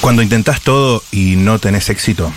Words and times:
Cuando 0.00 0.22
intentás 0.22 0.62
todo 0.62 1.02
y 1.12 1.36
no 1.36 1.58
tenés 1.58 1.90
éxito. 1.90 2.32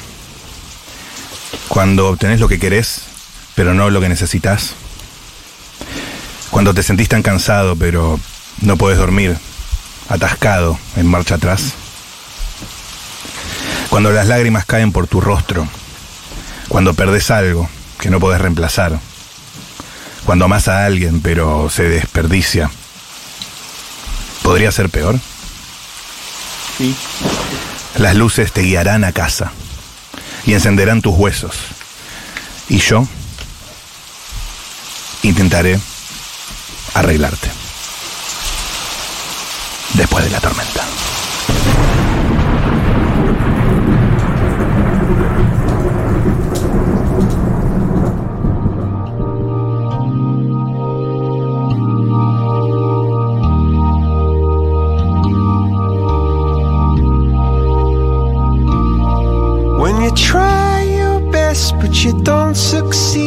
Cuando 1.69 2.09
obtenés 2.09 2.41
lo 2.41 2.49
que 2.49 2.59
querés, 2.59 3.03
pero 3.55 3.73
no 3.73 3.89
lo 3.89 4.01
que 4.01 4.09
necesitas. 4.09 4.73
Cuando 6.51 6.73
te 6.73 6.83
sentís 6.83 7.07
tan 7.07 7.23
cansado, 7.23 7.77
pero 7.77 8.19
no 8.61 8.77
podés 8.77 8.97
dormir, 8.97 9.37
atascado, 10.09 10.77
en 10.97 11.07
marcha 11.07 11.35
atrás. 11.35 11.73
Cuando 13.89 14.11
las 14.11 14.27
lágrimas 14.27 14.65
caen 14.65 14.91
por 14.91 15.07
tu 15.07 15.21
rostro. 15.21 15.67
Cuando 16.67 16.93
perdés 16.93 17.31
algo 17.31 17.69
que 17.97 18.09
no 18.09 18.19
podés 18.19 18.41
reemplazar. 18.41 18.99
Cuando 20.25 20.45
amas 20.45 20.67
a 20.67 20.85
alguien, 20.85 21.21
pero 21.21 21.69
se 21.69 21.83
desperdicia. 21.83 22.69
¿Podría 24.41 24.71
ser 24.71 24.89
peor? 24.89 25.19
Las 27.97 28.15
luces 28.15 28.51
te 28.51 28.61
guiarán 28.61 29.03
a 29.03 29.11
casa 29.11 29.51
y 30.45 30.53
encenderán 30.53 31.01
tus 31.01 31.15
huesos. 31.15 31.55
Y 32.69 32.79
yo 32.79 33.07
intentaré 35.21 35.79
arreglarte. 36.93 37.49
Después 39.93 40.25
de 40.25 40.31
la 40.31 40.39
tormenta. 40.39 40.83
You 62.03 62.13
don't 62.23 62.55
succeed. 62.55 63.23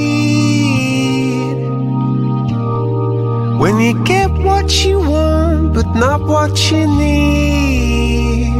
When 3.58 3.80
you 3.80 4.04
get 4.04 4.30
what 4.30 4.84
you 4.84 4.98
want 5.00 5.72
but 5.72 5.86
not 5.94 6.20
what 6.20 6.70
you 6.70 6.86
need. 6.86 8.52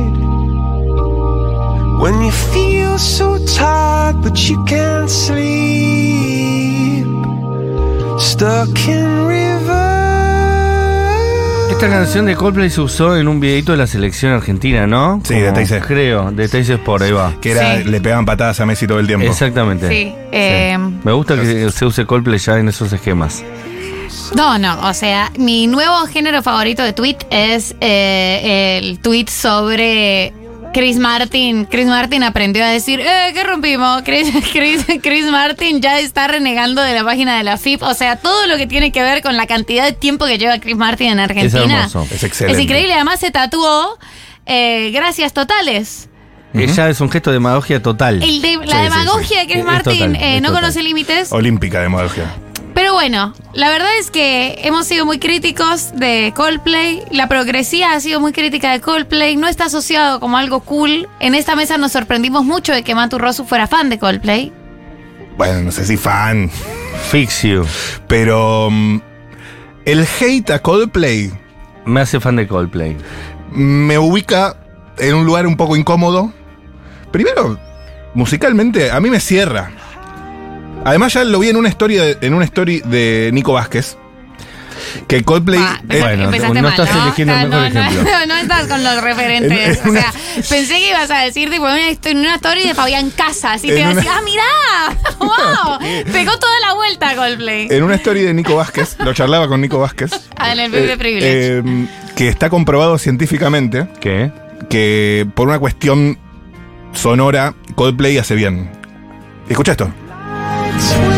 When 2.00 2.22
you 2.22 2.30
feel 2.30 2.98
so 2.98 3.38
tired 3.44 4.22
but 4.22 4.48
you 4.48 4.64
can't 4.64 5.10
sleep. 5.10 7.06
Stuck 8.18 8.88
in 8.88 9.26
reverse. 9.26 9.85
Esta 11.70 11.88
canción 11.90 12.24
de 12.26 12.36
Coldplay 12.36 12.70
se 12.70 12.80
usó 12.80 13.16
en 13.16 13.28
un 13.28 13.38
videito 13.40 13.72
de 13.72 13.78
la 13.78 13.86
selección 13.86 14.32
argentina, 14.32 14.86
¿no? 14.86 15.20
Sí, 15.24 15.34
de 15.34 15.52
Teis. 15.52 15.72
Creo, 15.86 16.30
de 16.30 16.48
Teis 16.48 16.68
Sport, 16.68 17.02
ahí 17.02 17.12
va. 17.12 17.34
Que 17.40 17.50
era, 17.52 17.78
Sí. 17.78 17.84
le 17.84 18.00
pegaban 18.00 18.24
patadas 18.24 18.60
a 18.60 18.66
Messi 18.66 18.86
todo 18.86 18.98
el 18.98 19.06
tiempo. 19.06 19.26
Exactamente. 19.26 19.88
Sí. 19.88 20.12
eh, 20.32 20.78
Me 21.04 21.12
gusta 21.12 21.34
que 21.36 21.70
se 21.70 21.84
use 21.84 22.06
Coldplay 22.06 22.38
ya 22.38 22.58
en 22.58 22.68
esos 22.68 22.92
esquemas. 22.92 23.42
No, 24.34 24.58
no, 24.58 24.88
o 24.88 24.94
sea, 24.94 25.30
mi 25.38 25.66
nuevo 25.66 26.06
género 26.06 26.42
favorito 26.42 26.82
de 26.82 26.92
tweet 26.92 27.18
es 27.30 27.74
eh, 27.80 28.78
el 28.80 28.98
tweet 29.00 29.26
sobre 29.28 30.32
Chris 30.76 30.98
Martin. 30.98 31.64
Chris 31.64 31.86
Martin 31.86 32.22
aprendió 32.22 32.62
a 32.62 32.68
decir, 32.68 33.00
eh, 33.00 33.30
¿qué 33.32 33.42
rompimos? 33.44 34.02
Chris, 34.02 34.28
Chris, 34.52 34.84
Chris 35.02 35.24
Martin 35.30 35.80
ya 35.80 35.98
está 36.00 36.28
renegando 36.28 36.82
de 36.82 36.92
la 36.94 37.02
página 37.02 37.38
de 37.38 37.44
la 37.44 37.56
FIP. 37.56 37.82
O 37.82 37.94
sea, 37.94 38.16
todo 38.16 38.46
lo 38.46 38.58
que 38.58 38.66
tiene 38.66 38.92
que 38.92 39.00
ver 39.02 39.22
con 39.22 39.38
la 39.38 39.46
cantidad 39.46 39.84
de 39.86 39.92
tiempo 39.92 40.26
que 40.26 40.36
lleva 40.36 40.58
Chris 40.58 40.76
Martin 40.76 41.12
en 41.12 41.20
Argentina. 41.20 41.76
hermoso. 41.86 42.06
Es 42.10 42.22
excelente. 42.24 42.58
Es 42.60 42.62
increíble, 42.64 42.92
además 42.92 43.20
se 43.20 43.30
tatuó 43.30 43.98
eh, 44.44 44.90
gracias 44.92 45.32
totales. 45.32 46.10
Eh, 46.52 46.66
Ya 46.74 46.88
es 46.90 47.00
un 47.00 47.10
gesto 47.10 47.30
de 47.30 47.34
demagogia 47.34 47.82
total. 47.82 48.22
El 48.22 48.40
de- 48.42 48.56
la 48.64 48.76
sí, 48.76 48.82
demagogia 48.84 49.40
de 49.40 49.46
Chris 49.46 49.58
Es 49.58 49.64
Martin 49.64 49.92
total, 50.12 50.16
eh, 50.16 50.36
es 50.36 50.42
no 50.42 50.48
total. 50.48 50.60
conoce 50.62 50.82
límites. 50.82 51.32
Olímpica 51.32 51.80
de 51.80 51.88
modalidad. 51.88 52.26
Pero 52.86 52.94
bueno, 52.94 53.34
la 53.52 53.68
verdad 53.68 53.88
es 53.98 54.12
que 54.12 54.60
hemos 54.62 54.86
sido 54.86 55.04
muy 55.04 55.18
críticos 55.18 55.90
de 55.96 56.32
Coldplay. 56.36 57.02
La 57.10 57.26
progresía 57.26 57.94
ha 57.94 58.00
sido 58.00 58.20
muy 58.20 58.32
crítica 58.32 58.70
de 58.70 58.80
Coldplay. 58.80 59.34
No 59.34 59.48
está 59.48 59.64
asociado 59.64 60.20
como 60.20 60.36
algo 60.36 60.60
cool. 60.60 61.08
En 61.18 61.34
esta 61.34 61.56
mesa 61.56 61.78
nos 61.78 61.90
sorprendimos 61.90 62.44
mucho 62.44 62.72
de 62.72 62.84
que 62.84 62.94
Matu 62.94 63.18
Rosu 63.18 63.44
fuera 63.44 63.66
fan 63.66 63.90
de 63.90 63.98
Coldplay. 63.98 64.52
Bueno, 65.36 65.62
no 65.62 65.72
sé 65.72 65.84
si 65.84 65.96
fan, 65.96 66.48
Fix 67.10 67.42
you. 67.42 67.66
pero 68.06 68.68
mm, 68.70 69.00
el 69.84 70.06
hate 70.20 70.50
a 70.50 70.62
Coldplay 70.62 71.32
Me 71.86 72.02
hace 72.02 72.20
fan 72.20 72.36
de 72.36 72.46
Coldplay. 72.46 72.96
me 73.50 73.98
ubica 73.98 74.54
en 74.96 75.16
un 75.16 75.26
lugar 75.26 75.48
un 75.48 75.56
poco 75.56 75.74
incómodo. 75.74 76.32
Primero, 77.10 77.58
musicalmente, 78.14 78.92
a 78.92 79.00
mí 79.00 79.10
me 79.10 79.18
cierra. 79.18 79.72
Además, 80.86 81.12
ya 81.14 81.24
lo 81.24 81.38
vi 81.40 81.48
en 81.48 81.56
una 81.56 81.68
story 81.68 81.96
de, 81.96 82.18
en 82.20 82.32
una 82.32 82.44
story 82.44 82.80
de 82.84 83.30
Nico 83.32 83.52
Vázquez. 83.52 83.96
Que 85.08 85.22
Coldplay. 85.24 85.58
Ah, 85.60 85.80
es- 85.88 86.00
Bueno, 86.00 86.24
empezaste 86.24 86.62
no 86.62 86.68
estás 86.68 86.90
eligiendo 86.94 87.34
el 87.34 87.48
mejor 87.48 87.72
no, 87.74 87.80
ejemplo. 87.80 88.02
No, 88.12 88.26
no 88.26 88.36
estás 88.36 88.66
con 88.68 88.84
los 88.84 89.02
referentes. 89.02 89.80
En- 89.80 89.88
en 89.88 89.96
o 89.96 90.00
sea, 90.00 90.12
pensé 90.48 90.74
que 90.78 90.90
ibas 90.90 91.10
a 91.10 91.18
decir 91.22 91.50
tipo, 91.50 91.66
en 91.68 91.74
una, 91.74 91.88
en 92.10 92.18
una 92.18 92.34
story 92.36 92.68
de 92.68 92.74
Fabián 92.74 93.10
Casas. 93.10 93.64
Y 93.64 93.68
te 93.68 93.80
iba 93.80 93.88
a 93.88 93.92
una- 93.92 94.00
decir, 94.00 94.12
ah, 94.14 94.20
mirá, 94.24 94.44
wow. 95.18 96.12
Pegó 96.12 96.38
toda 96.38 96.60
la 96.60 96.74
vuelta 96.74 97.14
Coldplay. 97.16 97.68
en 97.70 97.82
una 97.82 97.94
story 97.96 98.22
de 98.22 98.32
Nico 98.34 98.54
Vázquez, 98.54 98.96
lo 99.00 99.12
charlaba 99.12 99.48
con 99.48 99.60
Nico 99.60 99.78
Vázquez. 99.80 100.12
Ah, 100.36 100.52
en 100.52 100.60
el 100.60 100.70
de 100.70 100.92
eh, 100.92 100.96
Privilege. 100.96 101.58
eh, 101.58 101.62
que 102.14 102.28
está 102.28 102.48
comprobado 102.48 102.96
científicamente 102.98 103.88
¿Qué? 104.00 104.30
que 104.70 105.26
por 105.34 105.48
una 105.48 105.58
cuestión 105.58 106.18
sonora, 106.92 107.54
Coldplay 107.74 108.18
hace 108.18 108.34
bien. 108.36 108.70
Escucha 109.48 109.72
esto. 109.72 109.90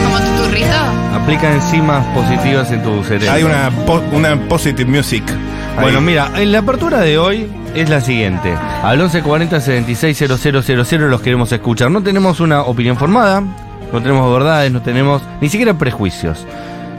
Como 0.05 0.19
tu 0.19 0.45
turrito. 0.45 0.77
Aplica 1.15 1.53
enzimas 1.53 2.05
positivas 2.15 2.71
en 2.71 2.83
tu 2.83 3.03
cerebro. 3.05 3.33
Hay 3.33 3.43
una, 3.43 3.71
po- 3.87 4.03
una 4.13 4.37
positive 4.49 4.91
music. 4.91 5.23
ahí. 5.77 5.83
Bueno, 5.83 6.01
mira, 6.01 6.31
en 6.37 6.53
la 6.53 6.59
apertura 6.61 7.01
de 7.01 7.19
hoy 7.19 7.47
es 7.75 7.89
la 7.89 8.01
siguiente. 8.01 8.55
Al 8.83 8.99
1140 8.99 9.61
760000 9.61 11.11
los 11.11 11.21
queremos 11.21 11.51
escuchar. 11.53 11.91
No 11.91 12.03
tenemos 12.03 12.41
una 12.41 12.63
opinión 12.63 12.97
formada, 12.97 13.41
no 13.41 14.03
tenemos 14.03 14.33
verdades, 14.33 14.73
no 14.73 14.83
tenemos 14.83 15.23
ni 15.41 15.49
siquiera 15.49 15.75
prejuicios. 15.75 16.47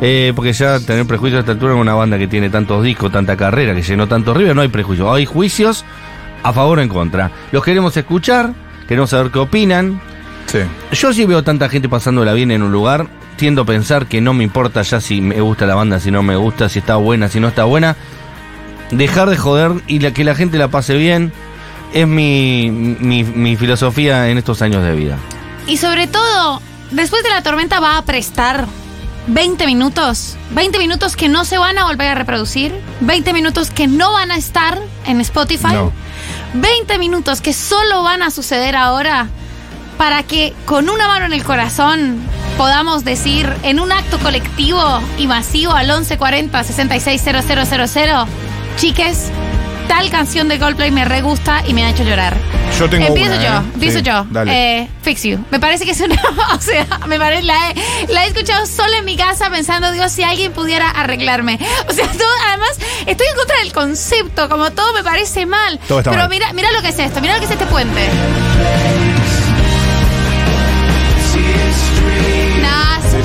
Eh, 0.02 0.31
porque 0.36 0.53
ya 0.53 0.80
tener 0.80 1.06
prejuicios 1.06 1.38
a 1.38 1.42
esta 1.42 1.52
altura 1.52 1.74
en 1.74 1.80
una 1.80 1.94
banda 1.94 2.18
que 2.18 2.28
tiene 2.28 2.50
tantos 2.50 2.81
discos, 2.84 3.12
tanta 3.12 3.36
carrera, 3.36 3.75
que 3.75 3.81
llenó 3.81 4.08
tanto 4.08 4.34
River, 4.34 4.56
no 4.56 4.62
hay 4.62 4.69
prejuicios. 4.69 5.14
Hay 5.14 5.25
juicios 5.25 5.84
a 6.44 6.53
favor 6.53 6.80
o 6.80 6.81
en 6.81 6.88
contra. 6.90 7.31
Los 7.52 7.64
queremos 7.66 7.96
escuchar, 7.98 8.52
queremos 8.88 9.09
saber 9.09 9.30
qué 9.31 9.40
opinan. 9.40 10.00
Sí. 10.52 10.60
Yo 10.94 11.14
sí 11.14 11.26
veo 11.26 11.44
tanta 11.44 11.70
gente 11.70 11.90
pasándola 11.90 12.34
bien 12.34 12.50
en 12.50 12.64
un 12.64 12.72
lugar, 12.72 13.08
tiendo 13.36 13.62
a 13.62 13.66
pensar 13.66 14.08
que 14.08 14.20
no 14.20 14.34
me 14.34 14.44
importa 14.44 14.82
ya 14.82 15.00
si 15.00 15.22
me 15.22 15.40
gusta 15.42 15.68
la 15.68 15.76
banda, 15.76 16.00
si 16.00 16.10
no 16.10 16.24
me 16.24 16.36
gusta, 16.36 16.70
si 16.70 16.80
está 16.80 16.96
buena, 16.96 17.30
si 17.30 17.40
no 17.40 17.50
está 17.50 17.66
buena. 17.66 17.96
Dejar 18.90 19.30
de 19.30 19.38
joder 19.38 19.74
y 19.86 20.00
la, 20.00 20.12
que 20.12 20.24
la 20.24 20.34
gente 20.34 20.58
la 20.58 20.70
pase 20.70 20.96
bien 20.96 21.32
es 21.94 22.08
mi, 22.08 22.72
mi, 22.72 23.24
mi 23.24 23.56
filosofía 23.58 24.30
en 24.30 24.40
estos 24.40 24.64
años 24.64 24.84
de 24.84 24.96
vida. 24.96 25.18
Y 25.68 25.78
sobre 25.78 26.08
todo, 26.08 26.62
después 26.90 27.22
de 27.22 27.30
la 27.30 27.44
tormenta 27.44 27.80
va 27.80 28.00
a 28.00 28.02
prestar 28.02 28.66
20 29.28 29.68
minutos. 29.68 30.36
20 30.52 30.80
minutos 30.80 31.16
que 31.16 31.30
no 31.30 31.46
se 31.46 31.60
van 31.60 31.78
a 31.78 31.86
volver 31.86 32.08
a 32.08 32.16
reproducir. 32.16 32.74
20 33.02 33.34
minutos 33.34 33.70
que 33.70 33.86
no 33.86 34.14
van 34.14 34.31
a 34.31 34.38
estar 34.38 34.80
en 35.06 35.22
Spotify. 35.22 35.74
No. 35.74 35.92
20 36.56 36.98
minutos 36.98 37.42
que 37.42 37.54
solo 37.54 38.02
van 38.02 38.24
a 38.24 38.31
suceder 38.31 38.76
ahora 38.76 39.30
para 40.00 40.24
que 40.24 40.54
con 40.66 40.88
una 40.90 41.08
mano 41.10 41.26
en 41.26 41.34
el 41.34 41.44
corazón 41.44 42.22
podamos 42.58 43.04
decir 43.04 43.54
en 43.64 43.82
un 43.82 43.92
acto 43.92 44.18
colectivo 44.20 44.82
y 45.18 45.28
masivo 45.28 45.74
al 45.74 45.88
1140 45.88 46.64
660000 46.64 48.25
chiques, 48.78 49.30
tal 49.90 50.10
canción 50.10 50.48
de 50.48 50.57
Coldplay 50.57 50.90
me 50.92 51.04
re 51.04 51.22
gusta 51.22 51.63
y 51.68 51.74
me 51.74 51.84
ha 51.84 51.90
hecho 51.90 52.04
llorar. 52.04 52.38
Yo 52.80 52.90
tengo 52.90 53.07
Empiezo 53.07 53.34
una, 53.34 53.44
yo, 53.44 53.50
¿eh? 53.56 53.72
empiezo 53.74 53.98
Sí, 54.00 54.04
yo. 54.06 54.25
Dale. 54.30 54.80
Eh, 54.84 54.90
Fix 55.01 55.24
You. 55.24 55.44
Me 55.51 55.60
parece 55.60 55.84
que 55.84 55.92
es 55.92 56.00
una. 56.00 56.16
O 56.56 56.62
sea, 56.62 56.86
me 57.07 57.19
parece. 57.19 57.44
La 57.44 57.56
he, 57.72 58.07
la 58.13 58.24
he 58.24 58.28
escuchado 58.30 58.66
sola 58.68 59.00
en 59.00 59.06
mi 59.06 59.18
casa 59.18 59.50
pensando, 59.50 59.92
Dios, 59.92 60.13
si 60.13 60.24
alguien 60.24 60.54
pudiera 60.54 60.90
arreglarme. 60.92 61.60
O 61.90 61.92
sea, 61.92 62.07
todo, 62.07 62.28
además, 62.48 62.69
estoy 63.06 63.28
en 63.28 63.36
contra 63.36 63.57
del 63.60 63.74
concepto, 63.74 64.48
como 64.48 64.72
todo 64.72 64.94
me 64.94 65.04
parece 65.04 65.45
mal. 65.45 65.78
Todo 65.90 66.00
está 66.00 66.12
Pero 66.12 66.24
mal. 66.24 66.30
mira, 66.30 66.54
mira 66.54 66.72
lo 66.72 66.81
que 66.81 66.88
es 66.90 67.00
esto, 67.00 67.19
mira 67.19 67.34
lo 67.34 67.40
que 67.40 67.45
es 67.48 67.52
este 67.52 67.66
puente. 67.66 68.07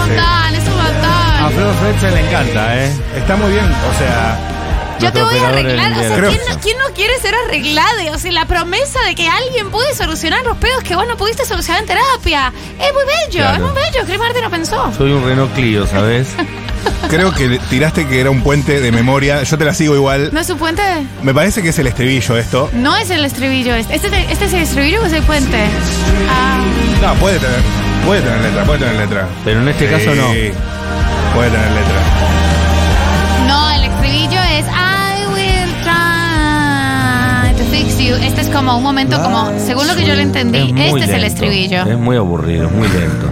Nah, 0.09 0.51
es 0.51 0.65
un 0.67 0.77
montón, 0.77 0.95
es 0.95 1.05
un 1.05 1.39
A 1.39 1.43
montón. 1.43 1.53
Flor 1.55 1.75
Fetzer 1.93 2.13
le 2.13 2.21
encanta, 2.29 2.85
¿eh? 2.85 2.93
Está 3.17 3.37
muy 3.37 3.53
bien, 3.53 3.65
o 3.65 3.99
sea. 3.99 4.39
Yo 5.01 5.13
te 5.13 5.23
voy 5.23 5.37
a 5.39 5.49
arreglar. 5.49 5.93
O 5.93 5.97
sea, 6.01 6.17
¿quién 6.31 6.41
no, 6.49 6.61
quién 6.61 6.79
no 6.79 6.85
quiere 6.95 7.19
ser 7.19 7.35
arreglado? 7.35 7.91
O 8.15 8.19
sea, 8.19 8.33
la 8.33 8.47
promesa 8.47 9.01
de 9.03 9.15
que 9.17 9.29
alguien 9.29 9.71
puede 9.71 9.93
solucionar 9.95 10.45
los 10.45 10.57
pedos 10.59 10.83
que 10.85 10.95
vos 10.95 11.07
no 11.09 11.17
pudiste 11.17 11.45
solucionar 11.45 11.83
en 11.83 11.89
terapia. 11.89 12.53
Es 12.81 12.93
muy 12.95 13.03
bello, 13.05 13.41
Claro. 13.41 13.55
es 13.67 13.73
muy 13.73 13.83
bello. 13.83 14.07
Chris 14.07 14.19
Martin 14.19 14.43
lo 14.43 14.51
pensó. 14.51 14.93
Soy 14.97 15.11
un 15.13 15.25
Renault 15.27 15.53
Clio, 15.55 15.87
¿sabes? 15.87 16.29
Creo 17.11 17.33
que 17.35 17.59
tiraste 17.71 18.07
que 18.07 18.21
era 18.21 18.31
un 18.31 18.43
puente 18.43 18.81
de 18.81 18.93
memoria. 18.93 19.43
Yo 19.43 19.59
te 19.59 19.65
la 19.65 19.75
sigo 19.75 19.95
igual. 19.97 20.31
¿No 20.33 20.41
es 20.41 20.49
un 20.49 20.59
puente? 20.59 20.83
Me 21.23 21.35
parece 21.35 21.61
que 21.63 21.71
es 21.71 21.79
el 21.79 21.87
estribillo 21.89 22.37
esto. 22.39 22.71
No 22.73 22.97
es 22.97 23.11
el 23.11 23.25
estribillo. 23.25 23.75
Este, 23.75 23.97
este, 23.97 24.09
este 24.33 24.45
es 24.45 24.53
el 24.53 24.61
estribillo 24.63 25.03
o 25.03 25.07
es 25.07 25.13
el 25.13 25.23
puente. 25.25 25.59
Ah, 26.31 26.59
No, 27.03 27.15
puede 27.15 27.39
tener. 27.41 27.61
Puede 28.07 28.21
tener 28.23 28.41
letra, 28.43 28.65
puede 28.65 28.79
tener 28.81 28.95
letra. 28.97 29.29
Pero 29.45 29.61
en 29.61 29.69
este 29.69 29.89
caso 29.91 30.15
no. 30.15 30.33
Sí, 30.33 30.51
Puede 31.35 31.51
tener 31.51 31.71
letra. 31.71 32.01
no, 33.49 33.71
el 33.73 33.85
estribillo 33.85 34.41
es 34.41 34.67
I 34.67 35.27
will 35.33 35.73
try 35.83 37.57
to 37.59 37.65
fix 37.71 37.99
you. 37.99 38.15
Este 38.17 38.43
es 38.43 38.49
como 38.51 38.77
un 38.77 38.83
momento 38.83 39.21
como, 39.23 39.51
según 39.59 39.87
lo 39.89 39.97
que 39.97 40.05
yo 40.07 40.15
le 40.15 40.23
entendí, 40.23 40.73
muy 40.73 40.83
este 40.83 40.99
es 41.05 41.09
el 41.11 41.23
lento. 41.23 41.27
estribillo. 41.27 41.83
Es 41.87 41.99
muy 41.99 42.17
aburrido, 42.17 42.67
es 42.67 42.73
muy 42.73 42.89
lento. 42.89 43.31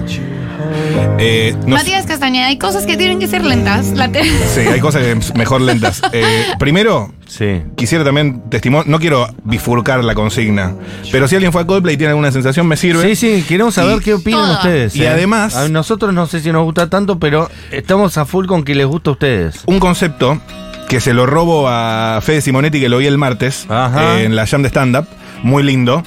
Eh, 1.19 1.55
no 1.67 1.77
Matías 1.77 2.05
Castañeda, 2.07 2.47
hay 2.47 2.59
cosas 2.59 2.85
que 2.87 2.97
tienen 2.97 3.19
que 3.19 3.29
ser 3.29 3.45
lentas. 3.45 3.89
La 3.93 4.11
te- 4.11 4.25
sí, 4.25 4.61
hay 4.61 4.81
cosas 4.81 5.03
que 5.03 5.39
mejor 5.39 5.61
lentas. 5.61 6.01
Eh, 6.13 6.45
primero, 6.59 7.13
Sí. 7.27 7.63
quisiera 7.77 8.05
también 8.05 8.43
testimonio. 8.51 8.85
No 8.91 8.99
quiero 8.99 9.29
bifurcar 9.45 10.05
la 10.05 10.15
consigna, 10.15 10.75
pero 11.11 11.27
si 11.29 11.35
alguien 11.37 11.53
fue 11.53 11.63
a 11.63 11.67
Coldplay 11.67 11.95
y 11.95 11.99
tiene 11.99 12.11
alguna 12.11 12.31
sensación, 12.33 12.67
me 12.67 12.77
sirve. 12.77 13.15
Sí, 13.15 13.17
sí, 13.17 13.45
queremos 13.49 13.75
saber 13.75 13.99
Y- 13.99 14.05
qué 14.05 14.15
opinan 14.15 14.43
Todo. 14.47 14.53
ustedes. 14.55 14.97
Y 14.97 15.03
¿eh? 15.05 15.09
además- 15.09 15.57
A 15.57 15.69
nosotros 15.69 16.13
no 16.13 16.27
sé 16.27 16.41
si 16.41 16.53
nos 16.53 16.65
gusta 16.65 16.91
tanto, 16.91 17.19
pero 17.19 17.49
estamos 17.71 18.19
a 18.19 18.25
full 18.27 18.47
con 18.47 18.63
que 18.65 18.75
les 18.75 18.87
gusta 18.87 19.11
a 19.11 19.13
ustedes. 19.15 19.63
Un 19.67 19.79
concepto 19.81 20.41
que 20.89 21.01
se 21.01 21.15
lo 21.15 21.25
robo 21.27 21.67
a 21.69 22.21
Fede 22.23 22.43
Simonetti, 22.43 22.81
que 22.81 22.89
lo 22.91 22.99
vi 22.99 23.07
el 23.07 23.17
martes 23.17 23.67
eh, 23.71 24.25
en 24.27 24.37
la 24.37 24.47
Jam 24.47 24.63
de 24.63 24.69
Stand 24.69 24.97
Up, 24.97 25.07
muy 25.43 25.63
lindo, 25.63 26.03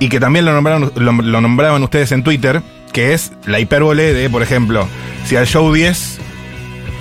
y 0.00 0.08
que 0.08 0.18
también 0.20 0.44
lo 0.46 0.52
nombraron, 0.54 0.92
lo, 0.96 1.12
lo 1.12 1.40
nombraban 1.42 1.82
ustedes 1.82 2.12
en 2.12 2.22
Twitter, 2.24 2.62
que 2.96 3.12
es 3.12 3.30
la 3.44 3.60
hipérbole 3.60 4.14
de, 4.14 4.30
por 4.30 4.42
ejemplo, 4.42 4.88
si 5.26 5.36
al 5.36 5.46
show 5.46 5.70
10 5.70 6.18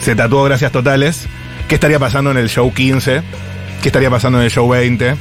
se 0.02 0.14
tatuó 0.14 0.44
gracias 0.44 0.74
totales, 0.74 1.26
¿qué 1.70 1.76
estaría 1.76 2.00
pasando 2.00 2.32
en 2.32 2.38
el 2.38 2.50
show 2.50 2.70
15? 2.74 3.22
¿Qué 3.82 3.88
estaría 3.88 4.10
pasando 4.10 4.40
en 4.40 4.44
el 4.44 4.52
show 4.52 4.68
20? 4.68 5.08
En 5.08 5.18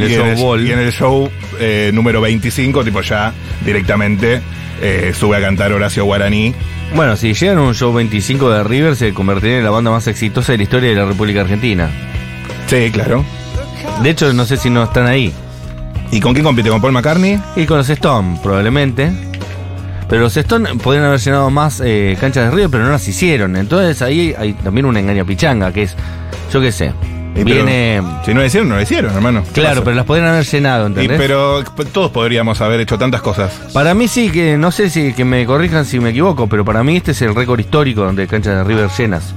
el 0.00 0.08
y, 0.08 0.14
show 0.14 0.26
en 0.26 0.30
el, 0.30 0.36
Ball. 0.36 0.64
y 0.64 0.70
en 0.70 0.78
el 0.78 0.92
show 0.92 1.28
eh, 1.58 1.90
número 1.92 2.20
25, 2.20 2.84
tipo 2.84 3.00
ya 3.00 3.32
directamente 3.64 4.40
eh, 4.80 5.12
sube 5.12 5.38
a 5.38 5.40
cantar 5.40 5.72
Horacio 5.72 6.04
Guaraní. 6.04 6.54
Bueno, 6.94 7.16
si 7.16 7.34
llegan 7.34 7.58
a 7.58 7.62
un 7.62 7.74
show 7.74 7.92
25 7.92 8.48
de 8.48 8.62
River, 8.62 8.94
se 8.94 9.12
convertiría 9.12 9.58
en 9.58 9.64
la 9.64 9.70
banda 9.70 9.90
más 9.90 10.06
exitosa 10.06 10.52
de 10.52 10.58
la 10.58 10.62
historia 10.62 10.90
de 10.90 10.94
la 10.94 11.06
República 11.06 11.40
Argentina. 11.40 11.90
Sí, 12.68 12.92
claro. 12.92 13.24
De 14.04 14.10
hecho, 14.10 14.32
no 14.34 14.46
sé 14.46 14.56
si 14.56 14.70
no 14.70 14.84
están 14.84 15.08
ahí. 15.08 15.32
¿Y 16.12 16.20
con 16.20 16.32
quién 16.32 16.44
compite? 16.44 16.68
¿Con 16.68 16.80
Paul 16.80 16.92
McCartney? 16.92 17.40
Y 17.56 17.66
con 17.66 17.78
los 17.78 17.90
Stone, 17.90 18.38
probablemente. 18.40 19.29
Pero 20.10 20.22
los 20.22 20.36
Stone 20.36 20.74
podrían 20.82 21.04
haber 21.06 21.20
llenado 21.20 21.50
más 21.50 21.80
eh, 21.82 22.16
canchas 22.20 22.46
de 22.46 22.50
River, 22.50 22.68
pero 22.70 22.84
no 22.84 22.90
las 22.90 23.06
hicieron. 23.08 23.54
Entonces 23.56 24.02
ahí 24.02 24.34
hay 24.36 24.52
también 24.54 24.84
una 24.86 24.98
engaña 25.00 25.24
pichanga, 25.24 25.72
que 25.72 25.84
es, 25.84 25.94
yo 26.52 26.60
qué 26.60 26.72
sé, 26.72 26.86
Y 27.36 27.44
pero- 27.44 27.44
viene... 27.64 28.02
Si 28.26 28.34
no 28.34 28.40
lo 28.40 28.46
hicieron, 28.46 28.68
no 28.68 28.74
lo 28.74 28.82
hicieron, 28.82 29.14
hermano. 29.14 29.44
¿Qué 29.54 29.60
Claro, 29.60 29.76
pasa? 29.76 29.84
pero 29.84 29.96
las 29.96 30.04
podrían 30.06 30.28
haber 30.28 30.44
llenado, 30.44 30.84
Y 30.84 30.86
¿entendés? 30.88 31.16
pero 31.16 31.62
p- 31.76 31.84
todos 31.84 32.10
podríamos 32.10 32.60
haber 32.60 32.80
hecho 32.80 32.98
tantas 32.98 33.22
cosas. 33.22 33.52
Para 33.72 33.94
mí 33.94 34.08
sí, 34.08 34.30
que 34.30 34.56
no 34.58 34.72
sé 34.72 34.90
si 34.90 35.12
que 35.12 35.24
me 35.24 35.46
corrijan 35.46 35.84
si 35.84 36.00
me 36.00 36.10
equivoco, 36.10 36.48
pero 36.48 36.64
para 36.64 36.82
mí 36.82 36.96
este 36.96 37.12
es 37.12 37.22
el 37.22 37.32
récord 37.32 37.60
histórico 37.60 38.12
de 38.12 38.26
canchas 38.26 38.56
de 38.56 38.64
River 38.64 38.90
llenas. 38.98 39.32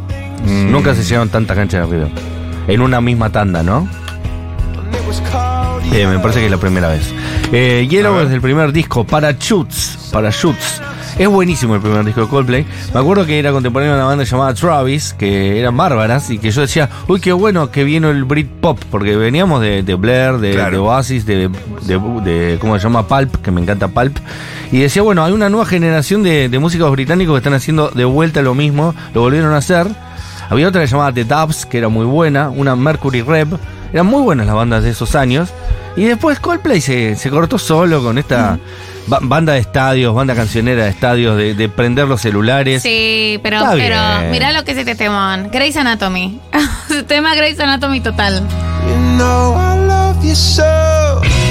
Mm. 0.46 0.72
Nunca 0.72 0.96
se 0.96 1.04
llenaron 1.04 1.30
tantas 1.30 1.56
canchas 1.56 1.88
de 1.88 1.96
River. 1.96 2.12
En 2.68 2.82
una 2.82 3.00
misma 3.00 3.30
tanda, 3.30 3.62
¿no? 3.62 3.88
Eh, 5.92 6.08
me 6.08 6.18
parece 6.20 6.40
que 6.40 6.46
es 6.46 6.52
la 6.52 6.58
primera 6.58 6.88
vez. 6.90 7.14
Eh, 7.52 7.88
Yellow 7.90 8.20
es 8.22 8.32
el 8.32 8.42
primer 8.42 8.72
disco, 8.72 9.04
Parachutes. 9.04 10.10
Parachutes. 10.12 10.82
Es 11.20 11.28
buenísimo 11.28 11.76
el 11.76 11.82
primer 11.82 12.04
disco 12.04 12.22
de 12.22 12.28
Coldplay. 12.28 12.66
Me 12.92 13.00
acuerdo 13.00 13.28
que 13.28 13.38
era 13.38 13.52
contemporáneo 13.52 13.94
de 13.94 14.00
una 14.00 14.08
banda 14.08 14.24
llamada 14.24 14.56
Travis, 14.56 15.14
que 15.14 15.60
eran 15.60 15.78
bárbaras, 15.78 16.32
y 16.32 16.40
que 16.40 16.50
yo 16.50 16.62
decía, 16.62 16.90
uy, 17.08 17.20
qué 17.20 17.32
bueno 17.32 17.70
que 17.70 17.84
vino 17.84 18.10
el 18.10 18.24
Britpop, 18.24 18.80
porque 18.90 19.16
veníamos 19.16 19.62
de, 19.62 19.84
de 19.84 19.94
Blair, 19.94 20.40
de, 20.40 20.54
Claro. 20.54 20.72
de 20.72 20.78
Oasis, 20.80 21.28
de, 21.28 21.50
de, 21.86 22.58
¿cómo 22.60 22.76
se 22.80 22.84
llama? 22.84 23.08
Pulp, 23.08 23.36
que 23.44 23.52
me 23.52 23.62
encanta 23.62 23.88
Pulp. 23.90 24.18
Y 24.72 24.80
decía, 24.80 25.04
bueno, 25.04 25.24
hay 25.24 25.34
una 25.34 25.50
nueva 25.50 25.68
generación 25.68 26.24
de, 26.24 26.50
de 26.50 26.58
músicos 26.60 26.90
británicos 26.92 27.36
que 27.36 27.38
están 27.38 27.54
haciendo 27.54 27.90
de 27.90 28.06
vuelta 28.06 28.42
lo 28.42 28.56
mismo, 28.56 28.96
lo 29.14 29.22
volvieron 29.22 29.54
a 29.54 29.58
hacer. 29.58 29.86
Había 30.50 30.68
otra 30.68 30.84
llamaba 30.86 31.14
The 31.14 31.26
Dubs, 31.26 31.68
que 31.68 31.78
era 31.78 31.90
muy 31.90 32.06
buena, 32.08 32.50
una 32.50 32.76
Mercury 32.76 33.22
Rev. 33.22 33.60
Eran 33.94 34.08
muy 34.08 34.22
buenas 34.24 34.46
las 34.48 34.56
bandas 34.56 34.84
de 34.84 34.90
esos 34.90 35.16
años. 35.16 35.50
Y 35.96 36.06
después 36.06 36.40
Coldplay 36.40 36.82
se, 36.82 37.16
se 37.16 37.30
cortó 37.30 37.60
solo 37.60 38.02
con 38.04 38.18
esta 38.18 38.58
ba- 39.06 39.20
banda 39.22 39.54
de 39.54 39.60
estadios, 39.60 40.16
banda 40.16 40.34
cancionera 40.34 40.86
de 40.86 40.90
estadios, 40.90 41.38
de, 41.38 41.54
de 41.54 41.70
prender 41.70 42.08
los 42.08 42.20
celulares. 42.20 42.82
Sí, 42.82 43.40
pero, 43.44 43.58
Está 43.58 43.72
pero 43.74 43.96
bien. 44.20 44.32
mira 44.32 44.52
lo 44.52 44.64
que 44.66 44.72
es 44.72 44.78
este 44.80 44.96
temón. 44.96 45.50
Grey's 45.52 45.78
Anatomy. 45.78 46.40
Tema 47.08 47.36
Grey's 47.36 47.60
Anatomy 47.60 48.02
total. 48.02 48.42
You 48.88 48.96
know 49.18 49.56
I 49.56 49.78
love 49.88 50.24
you 50.26 50.34
so. 50.36 50.64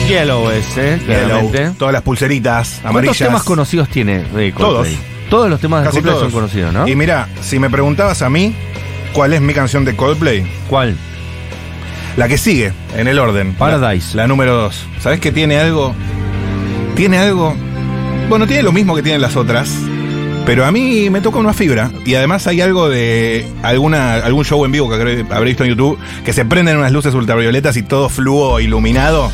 Yellow 0.09 0.50
es, 0.50 0.77
¿eh? 0.77 1.00
Yellow, 1.06 1.75
todas 1.79 1.93
las 1.94 2.03
pulseritas 2.03 2.81
¿Cuántos 2.83 2.91
amarillas. 2.91 3.19
temas 3.19 3.43
conocidos 3.44 3.89
tiene 3.89 4.25
Coldplay? 4.53 4.99
Todos 5.31 5.49
los 5.49 5.61
temas 5.61 5.83
de 5.83 5.87
Casi 5.87 5.97
Coldplay 5.99 6.15
todos. 6.15 6.33
son 6.33 6.33
conocidos, 6.33 6.73
¿no? 6.75 6.89
Y 6.89 6.97
mira, 6.97 7.29
si 7.41 7.59
me 7.61 7.71
preguntabas 7.71 8.21
a 8.23 8.29
mí 8.29 8.55
cuál 9.12 9.33
es 9.33 9.41
mi 9.41 9.55
canción 9.55 9.85
de 9.85 9.94
Coldplay, 9.94 10.44
¿Cuál? 10.69 10.97
La 12.17 12.29
que 12.29 12.38
sigue, 12.38 12.73
en 12.97 13.09
el 13.09 13.19
orden. 13.19 13.55
Paradise. 13.55 14.17
La, 14.17 14.25
la 14.25 14.29
número 14.29 14.55
2. 14.55 14.87
¿Sabes 15.00 15.20
que 15.20 15.32
tiene 15.32 15.59
algo? 15.59 15.94
Tiene 16.94 17.19
algo. 17.19 17.55
Bueno, 18.29 18.47
tiene 18.47 18.62
lo 18.62 18.73
mismo 18.73 18.94
que 18.94 19.03
tienen 19.03 19.20
las 19.20 19.37
otras. 19.37 19.70
Pero 20.44 20.67
a 20.67 20.73
mí 20.73 21.09
me 21.11 21.20
toca 21.20 21.38
una 21.38 21.53
fibra. 21.53 21.91
Y 22.05 22.14
además 22.14 22.47
hay 22.47 22.61
algo 22.61 22.88
de 22.88 23.47
alguna, 23.62 24.14
algún 24.14 24.44
show 24.44 24.64
en 24.64 24.73
vivo 24.73 24.88
que 24.88 24.97
habré 24.97 25.26
habré 25.31 25.50
visto 25.50 25.64
en 25.64 25.70
YouTube 25.70 25.99
que 26.25 26.32
se 26.32 26.44
prenden 26.44 26.76
unas 26.79 26.93
luces 26.93 27.14
ultravioletas 27.14 27.76
y 27.76 27.82
todo 27.82 28.09
fluo 28.09 28.58
iluminado 28.61 29.31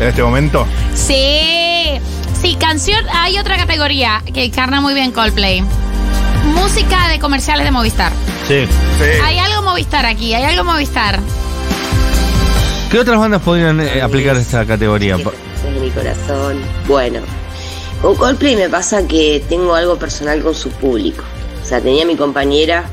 en 0.00 0.08
este 0.08 0.22
momento. 0.22 0.66
Sí, 0.94 2.00
sí, 2.40 2.56
canción. 2.58 3.04
Hay 3.12 3.38
otra 3.38 3.56
categoría 3.56 4.22
que 4.32 4.44
encarna 4.44 4.80
muy 4.80 4.94
bien 4.94 5.12
Coldplay. 5.12 5.62
Música 6.54 7.08
de 7.08 7.18
comerciales 7.18 7.64
de 7.64 7.70
Movistar. 7.70 8.12
Sí. 8.46 8.66
Hay 9.22 9.38
algo 9.38 9.62
Movistar 9.62 10.04
aquí, 10.04 10.34
hay 10.34 10.44
algo 10.44 10.64
Movistar. 10.64 11.20
¿Qué 12.94 13.00
otras 13.00 13.18
bandas 13.18 13.42
podrían 13.42 13.80
eh, 13.80 14.00
aplicar 14.00 14.36
esta 14.36 14.64
categoría? 14.64 15.16
de 15.16 15.80
mi 15.80 15.90
corazón. 15.90 16.60
Bueno, 16.86 17.18
con 18.00 18.14
Coldplay 18.14 18.54
me 18.54 18.68
pasa 18.68 19.04
que 19.04 19.42
tengo 19.48 19.74
algo 19.74 19.98
personal 19.98 20.40
con 20.44 20.54
su 20.54 20.70
público. 20.70 21.24
O 21.60 21.66
sea, 21.66 21.80
tenía 21.80 22.04
a 22.04 22.06
mi 22.06 22.14
compañera 22.14 22.84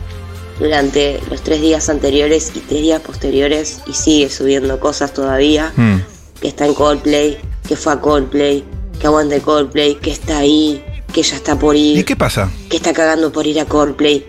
durante 0.58 1.22
los 1.30 1.44
tres 1.44 1.62
días 1.62 1.88
anteriores 1.88 2.52
y 2.56 2.62
tres 2.62 2.82
días 2.82 3.00
posteriores 3.02 3.82
y 3.86 3.94
sigue 3.94 4.32
subiendo 4.32 4.80
cosas 4.80 5.14
todavía. 5.14 5.72
Hmm. 5.76 5.98
Que 6.42 6.48
está 6.48 6.66
en 6.66 6.74
Coldplay, 6.74 7.38
que 7.68 7.76
fue 7.76 7.94
a 7.94 8.02
Coldplay, 8.02 8.64
que 9.00 9.06
aguante 9.06 9.40
Coldplay, 9.40 10.00
que 10.02 10.10
está 10.10 10.40
ahí, 10.40 10.84
que 11.14 11.22
ya 11.22 11.36
está 11.36 11.60
por 11.60 11.76
ir, 11.76 12.00
¿Y 12.00 12.04
qué 12.06 12.16
pasa? 12.16 12.50
que 12.72 12.78
está 12.78 12.92
cagando 12.92 13.32
por 13.32 13.46
ir 13.46 13.60
a 13.60 13.66
Coldplay. 13.66 14.26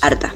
Harta. 0.00 0.32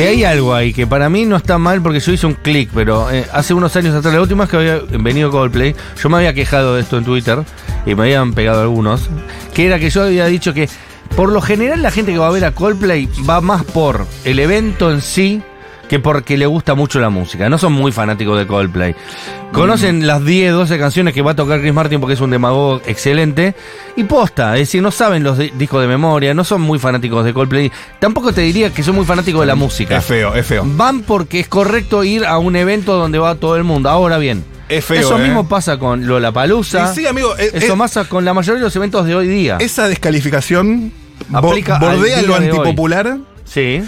Si 0.00 0.06
hay 0.06 0.24
algo 0.24 0.54
ahí 0.54 0.72
que 0.72 0.86
para 0.86 1.10
mí 1.10 1.26
no 1.26 1.36
está 1.36 1.58
mal 1.58 1.82
porque 1.82 2.00
yo 2.00 2.10
hice 2.10 2.26
un 2.26 2.32
clic, 2.32 2.70
pero 2.74 3.10
eh, 3.10 3.26
hace 3.34 3.52
unos 3.52 3.76
años 3.76 3.94
atrás, 3.94 4.14
la 4.14 4.22
última 4.22 4.44
vez 4.44 4.50
que 4.50 4.56
había 4.56 4.78
venido 4.98 5.30
Coldplay, 5.30 5.76
yo 6.02 6.08
me 6.08 6.16
había 6.16 6.32
quejado 6.32 6.74
de 6.74 6.80
esto 6.80 6.96
en 6.96 7.04
Twitter 7.04 7.40
y 7.84 7.94
me 7.94 8.04
habían 8.04 8.32
pegado 8.32 8.62
algunos, 8.62 9.10
que 9.52 9.66
era 9.66 9.78
que 9.78 9.90
yo 9.90 10.04
había 10.04 10.24
dicho 10.24 10.54
que 10.54 10.70
por 11.16 11.30
lo 11.30 11.42
general 11.42 11.82
la 11.82 11.90
gente 11.90 12.12
que 12.12 12.18
va 12.18 12.28
a 12.28 12.30
ver 12.30 12.46
a 12.46 12.52
Coldplay 12.52 13.10
va 13.28 13.42
más 13.42 13.62
por 13.62 14.06
el 14.24 14.38
evento 14.38 14.90
en 14.90 15.02
sí 15.02 15.42
que 15.90 15.98
porque 15.98 16.38
le 16.38 16.46
gusta 16.46 16.76
mucho 16.76 17.00
la 17.00 17.10
música. 17.10 17.48
No 17.48 17.58
son 17.58 17.72
muy 17.72 17.90
fanáticos 17.90 18.38
de 18.38 18.46
Coldplay. 18.46 18.94
Conocen 19.52 20.06
las 20.06 20.24
10, 20.24 20.52
12 20.52 20.78
canciones 20.78 21.12
que 21.12 21.20
va 21.20 21.32
a 21.32 21.34
tocar 21.34 21.58
Chris 21.60 21.74
Martin 21.74 21.98
porque 21.98 22.14
es 22.14 22.20
un 22.20 22.30
demagogo 22.30 22.80
excelente. 22.86 23.56
Y 23.96 24.04
posta, 24.04 24.54
es 24.54 24.60
decir, 24.60 24.82
no 24.82 24.92
saben 24.92 25.24
los 25.24 25.36
di- 25.36 25.50
discos 25.58 25.82
de 25.82 25.88
memoria, 25.88 26.32
no 26.32 26.44
son 26.44 26.60
muy 26.60 26.78
fanáticos 26.78 27.24
de 27.24 27.34
Coldplay. 27.34 27.72
Tampoco 27.98 28.32
te 28.32 28.42
diría 28.42 28.70
que 28.72 28.84
son 28.84 28.94
muy 28.94 29.04
fanáticos 29.04 29.40
de 29.40 29.46
la 29.48 29.56
música. 29.56 29.96
Es 29.96 30.04
feo, 30.04 30.32
es 30.32 30.46
feo. 30.46 30.62
Van 30.64 31.02
porque 31.02 31.40
es 31.40 31.48
correcto 31.48 32.04
ir 32.04 32.24
a 32.24 32.38
un 32.38 32.54
evento 32.54 32.94
donde 32.94 33.18
va 33.18 33.34
todo 33.34 33.56
el 33.56 33.64
mundo. 33.64 33.90
Ahora 33.90 34.18
bien, 34.18 34.44
Es 34.68 34.84
feo. 34.84 35.00
eso 35.00 35.18
¿eh? 35.18 35.22
mismo 35.24 35.48
pasa 35.48 35.76
con 35.80 36.06
Lollapalooza. 36.06 36.94
Sí, 36.94 37.00
sí, 37.00 37.06
amigo. 37.08 37.36
eh, 37.36 37.50
Eso 37.52 37.74
eh, 37.74 37.76
pasa 37.76 38.04
con 38.04 38.24
la 38.24 38.32
mayoría 38.32 38.60
de 38.60 38.64
los 38.66 38.76
eventos 38.76 39.04
de 39.06 39.16
hoy 39.16 39.26
día. 39.26 39.56
Esa 39.58 39.88
descalificación 39.88 40.92
Aplica 41.32 41.80
bordea 41.80 42.22
lo 42.22 42.36
antipopular 42.36 43.18
Sí. 43.44 43.82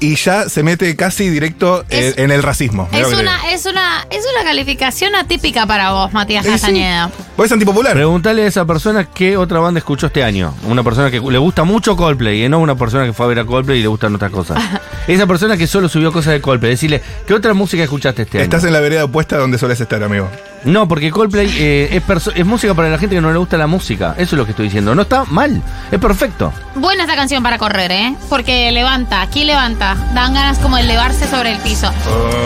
Y 0.00 0.16
ya 0.16 0.48
se 0.48 0.62
mete 0.62 0.94
casi 0.96 1.28
directo 1.28 1.82
eh, 1.88 2.08
Es- 2.10 2.18
en 2.18 2.30
el 2.30 2.42
racismo. 2.42 2.88
Es 2.92 3.06
una, 3.12 3.50
es 3.52 3.66
una, 3.66 4.06
es 4.10 4.24
una 4.34 4.44
calificación 4.44 5.14
atípica 5.14 5.66
para 5.66 5.92
vos, 5.92 6.12
Matías 6.12 6.44
Eh, 6.44 6.48
sí. 6.48 6.52
Castañeda. 6.52 7.10
Pues 7.36 7.46
es 7.48 7.52
antipopular. 7.52 7.92
Preguntale 7.94 8.42
a 8.42 8.46
esa 8.46 8.64
persona 8.64 9.04
qué 9.04 9.36
otra 9.36 9.58
banda 9.60 9.78
escuchó 9.78 10.06
este 10.06 10.22
año. 10.24 10.54
Una 10.64 10.82
persona 10.82 11.10
que 11.10 11.20
le 11.20 11.38
gusta 11.38 11.64
mucho 11.64 11.96
Coldplay, 11.96 12.44
y 12.44 12.48
no 12.48 12.58
una 12.60 12.74
persona 12.76 13.04
que 13.04 13.12
fue 13.12 13.26
a 13.26 13.28
ver 13.28 13.38
a 13.40 13.44
Coldplay 13.44 13.78
y 13.78 13.82
le 13.82 13.88
gustan 13.88 14.14
otras 14.14 14.30
cosas. 14.30 14.62
esa 15.06 15.26
persona 15.26 15.56
que 15.56 15.66
solo 15.66 15.88
subió 15.88 16.12
cosas 16.12 16.32
de 16.34 16.40
Coldplay. 16.40 16.70
Decirle, 16.72 17.02
¿qué 17.26 17.34
otra 17.34 17.54
música 17.54 17.82
escuchaste 17.82 18.22
este 18.22 18.42
Estás 18.42 18.62
año? 18.62 18.68
en 18.68 18.72
la 18.74 18.80
vereda 18.80 19.04
opuesta 19.04 19.36
donde 19.38 19.58
sueles 19.58 19.80
estar, 19.80 20.02
amigo. 20.02 20.28
No, 20.64 20.88
porque 20.88 21.10
Coldplay 21.10 21.48
eh, 21.58 22.02
es, 22.34 22.44
música 22.46 22.74
para 22.74 22.88
la 22.88 22.98
gente 22.98 23.14
que 23.14 23.20
no 23.20 23.30
le 23.30 23.38
gusta 23.38 23.56
la 23.56 23.66
música. 23.66 24.14
Eso 24.18 24.34
es 24.34 24.38
lo 24.38 24.44
que 24.44 24.50
estoy 24.50 24.64
diciendo. 24.66 24.94
No 24.94 25.02
está 25.02 25.24
mal, 25.24 25.62
es 25.90 25.98
perfecto. 25.98 26.52
Buena 26.74 27.04
esta 27.04 27.14
canción 27.14 27.42
para 27.42 27.58
correr, 27.58 27.92
¿eh? 27.92 28.14
Porque 28.28 28.70
levanta, 28.72 29.22
aquí 29.22 29.44
levanta. 29.44 29.96
Dan 30.14 30.34
ganas 30.34 30.58
como 30.58 30.76
de 30.76 30.82
elevarse 30.82 31.28
sobre 31.28 31.52
el 31.52 31.58
piso. 31.58 31.90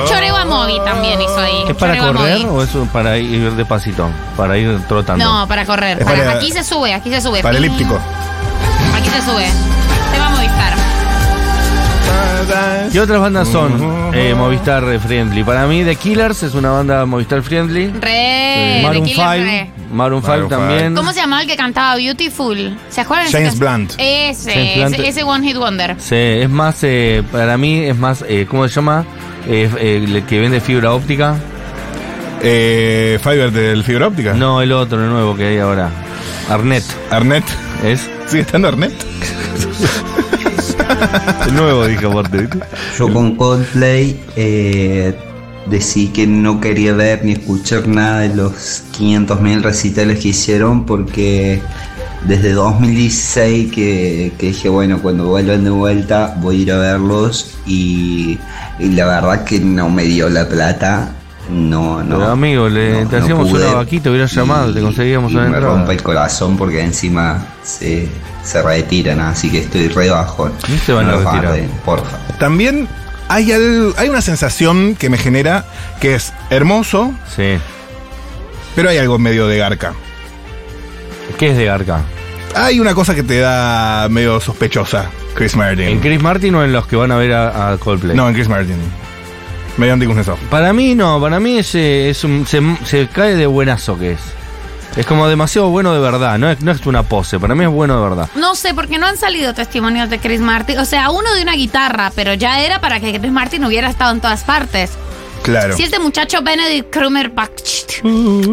Choreo 0.07 0.47
Movi 0.47 0.79
también 0.85 1.21
hizo 1.21 1.39
ahí. 1.39 1.65
¿Es 1.69 1.77
para 1.77 1.97
correr 1.99 2.47
Movi. 2.47 2.47
o 2.51 2.63
es 2.63 2.71
para 2.93 3.17
ir 3.19 3.53
despacito? 3.53 4.09
Para 4.37 4.59
ir 4.59 4.81
trotando. 4.89 5.25
No, 5.25 5.49
para 5.49 5.65
correr. 5.65 5.99
Es 5.99 6.05
Para- 6.05 6.19
para- 6.25 6.33
aquí 6.39 6.51
se 6.53 6.65
sube, 6.65 6.93
aquí 6.93 7.11
se 7.11 7.21
sube. 7.21 7.43
Para 7.43 7.59
elíptico. 7.59 7.99
Aquí 8.97 9.09
se 9.09 9.23
sube. 9.23 9.47
Te 10.13 10.19
va 10.19 10.27
a 10.27 10.31
Movistar. 10.31 10.80
¿Qué 12.93 13.01
otras 13.01 13.21
bandas 13.21 13.49
son 13.49 14.11
eh, 14.15 14.35
Movistar 14.35 14.83
Friendly? 15.01 15.45
Para 15.45 15.67
mí, 15.67 15.85
The 15.85 15.97
Killers 15.97 16.43
es 16.43 16.55
una 16.55 16.71
banda 16.71 17.05
Movistar 17.07 17.43
Friendly. 17.43 17.89
Re, 18.01 18.11
de 18.11 18.81
Maroon 18.83 19.05
Killer 19.05 19.17
5, 19.17 19.45
Re. 19.45 19.71
Maroon 19.93 20.23
5 20.23 20.29
Maroon 20.33 20.49
también. 20.49 20.95
¿Cómo 20.95 21.13
se 21.13 21.21
llamaba 21.21 21.43
el 21.43 21.49
que 21.49 21.57
cantaba 21.57 21.97
Beautiful? 21.97 22.77
¿Se 22.89 23.01
acuerdan? 23.03 23.25
de 23.27 23.29
esa 23.31 23.39
James 23.39 23.59
canción? 23.59 23.77
Blunt. 23.87 23.93
Ese, 23.99 24.53
James 24.53 24.77
Blunt. 24.77 24.95
ese, 24.95 25.09
ese 25.09 25.23
One 25.23 25.47
Hit 25.47 25.57
Wonder. 25.57 25.97
Sí, 25.99 26.15
es 26.17 26.49
más, 26.51 26.79
eh, 26.83 27.23
para 27.31 27.57
mí 27.57 27.85
es 27.85 27.97
más, 27.97 28.25
eh, 28.27 28.47
¿cómo 28.49 28.67
se 28.67 28.75
llama? 28.75 29.05
Eh, 29.47 29.71
eh, 29.79 30.05
el 30.05 30.25
que 30.25 30.41
vende 30.41 30.61
fibra 30.61 30.93
óptica. 30.93 31.37
Eh, 32.43 33.19
Fiverr 33.23 33.53
del 33.53 33.85
fibra 33.85 34.07
óptica. 34.09 34.33
No, 34.33 34.63
el 34.63 34.73
otro, 34.73 35.03
el 35.03 35.11
nuevo 35.11 35.37
que 35.37 35.47
hay 35.47 35.59
ahora. 35.59 35.91
Arnet. 36.49 36.85
Arnet. 37.11 37.45
¿Es? 37.85 38.09
¿Sigue 38.27 38.43
estando 38.43 38.69
Arnet? 38.69 38.93
Nuevo, 41.53 41.87
dije 41.87 42.07
aparte. 42.07 42.49
Yo 42.99 43.13
con 43.13 43.37
Coldplay 43.37 44.21
eh, 44.37 45.15
decidí 45.67 46.09
que 46.09 46.27
no 46.27 46.61
quería 46.61 46.93
ver 46.93 47.25
ni 47.25 47.33
escuchar 47.33 47.87
nada 47.89 48.21
de 48.21 48.35
los 48.35 48.85
500.000 48.99 49.63
recitales 49.63 50.21
que 50.21 50.29
hicieron 50.29 50.87
porque 50.87 51.61
desde 52.25 52.53
2016 52.53 53.73
que, 53.73 54.33
que 54.39 54.47
dije, 54.49 54.69
bueno, 54.69 55.01
cuando 55.01 55.29
vuelvan 55.29 55.65
de 55.65 55.71
vuelta 55.71 56.37
voy 56.41 56.59
a 56.59 56.63
ir 56.63 56.73
a 56.73 56.79
verlos 56.79 57.59
y, 57.67 58.39
y 58.79 58.89
la 58.91 59.07
verdad 59.07 59.45
que 59.45 59.61
no 59.61 59.89
me 59.89 60.05
dio 60.05 60.29
la 60.29 60.49
plata. 60.49 61.15
No, 61.51 62.03
no. 62.03 62.19
Pero, 62.19 62.31
amigo, 62.31 62.69
le- 62.69 63.07
te 63.07 63.17
hacíamos 63.17 63.51
una 63.53 63.75
vaquita, 63.75 64.11
hubieras 64.11 64.33
llamado, 64.33 64.73
te 64.73 64.81
conseguíamos 64.81 65.33
y 65.33 65.35
una 65.35 65.45
Me 65.49 65.57
entrada. 65.57 65.77
rompe 65.77 65.93
el 65.93 66.03
corazón 66.03 66.57
porque 66.57 66.81
encima 66.83 67.45
se, 67.63 68.09
se 68.45 68.63
retiran, 68.63 69.21
así 69.21 69.51
que 69.51 69.59
estoy 69.61 69.89
re 69.89 70.11
bajón. 70.11 70.53
No 70.69 70.77
se 70.79 70.93
van 70.93 71.09
a 71.09 71.13
retirar. 71.13 71.45
barden, 71.47 71.69
porfa. 71.85 72.17
También 72.39 72.87
hay, 73.29 73.51
al- 73.53 73.95
hay 73.97 74.09
una 74.09 74.23
sensación 74.23 74.95
que 74.95 75.11
me 75.11 75.19
genera 75.19 75.65
que 76.01 76.15
es 76.15 76.33
hermoso, 76.51 77.13
Sí. 77.35 77.59
pero 78.77 78.91
hay 78.91 78.99
algo 78.99 79.19
medio 79.19 79.47
de 79.49 79.59
garca. 79.59 79.93
¿Qué 81.39 81.51
es 81.51 81.57
de 81.57 81.65
Garca? 81.65 82.03
Hay 82.55 82.81
una 82.81 82.95
cosa 82.95 83.15
que 83.15 83.23
te 83.23 83.39
da 83.39 84.09
medio 84.11 84.41
sospechosa, 84.41 85.07
Chris 85.35 85.55
Martin. 85.57 85.87
¿En 85.87 86.01
Chris 86.01 86.21
Martin 86.21 86.55
o 86.57 86.65
en 86.65 86.73
los 86.73 86.87
que 86.87 86.97
van 86.97 87.13
a 87.13 87.17
ver 87.17 87.33
a, 87.33 87.73
a 87.73 87.77
Coldplay? 87.79 88.17
No, 88.17 88.29
en 88.29 88.35
Chris 88.35 88.49
Martin. 88.49 88.77
Medio 89.77 89.95
anticuznetsov. 89.95 90.39
Para 90.51 90.73
mí 90.73 90.95
no, 90.95 91.21
para 91.21 91.41
mí 91.41 91.59
es, 91.59 91.75
es 91.75 92.23
un- 92.25 92.47
se, 92.47 92.61
se 92.85 93.09
cae 93.09 93.35
de 93.37 93.47
buenazo 93.47 93.99
que 93.99 94.13
es. 94.13 94.21
Es 94.97 95.07
como 95.07 95.29
demasiado 95.29 95.69
bueno 95.71 95.95
de 95.95 96.01
verdad, 96.01 96.37
no 96.37 96.51
es, 96.51 96.61
no 96.63 96.73
es 96.73 96.85
una 96.85 97.05
pose, 97.05 97.39
para 97.39 97.55
mí 97.55 97.63
es 97.65 97.71
bueno 97.71 97.97
de 98.03 98.09
verdad. 98.09 98.29
No 98.35 98.57
sé, 98.57 98.75
porque 98.75 98.99
no 98.99 99.07
han 99.07 99.17
salido 99.17 99.55
testimonios 99.55 100.11
de 100.11 100.19
Chris 100.19 100.41
Martin. 100.41 100.79
O 100.79 100.85
sea, 100.85 101.11
uno 101.11 101.33
de 101.33 101.43
una 101.43 101.55
guitarra, 101.55 102.11
pero 102.17 102.35
ya 102.35 102.61
era 102.61 102.81
para 102.81 102.99
que 102.99 103.19
Chris 103.21 103.31
Martin 103.33 103.65
hubiera 103.65 103.89
estado 103.89 104.11
en 104.13 104.21
todas 104.21 104.43
partes. 104.43 104.91
Claro. 105.43 105.77
Si 105.77 105.83
este 105.83 105.99
muchacho 105.99 106.43
Benedict 106.43 106.91
Krummerbach 106.91 107.51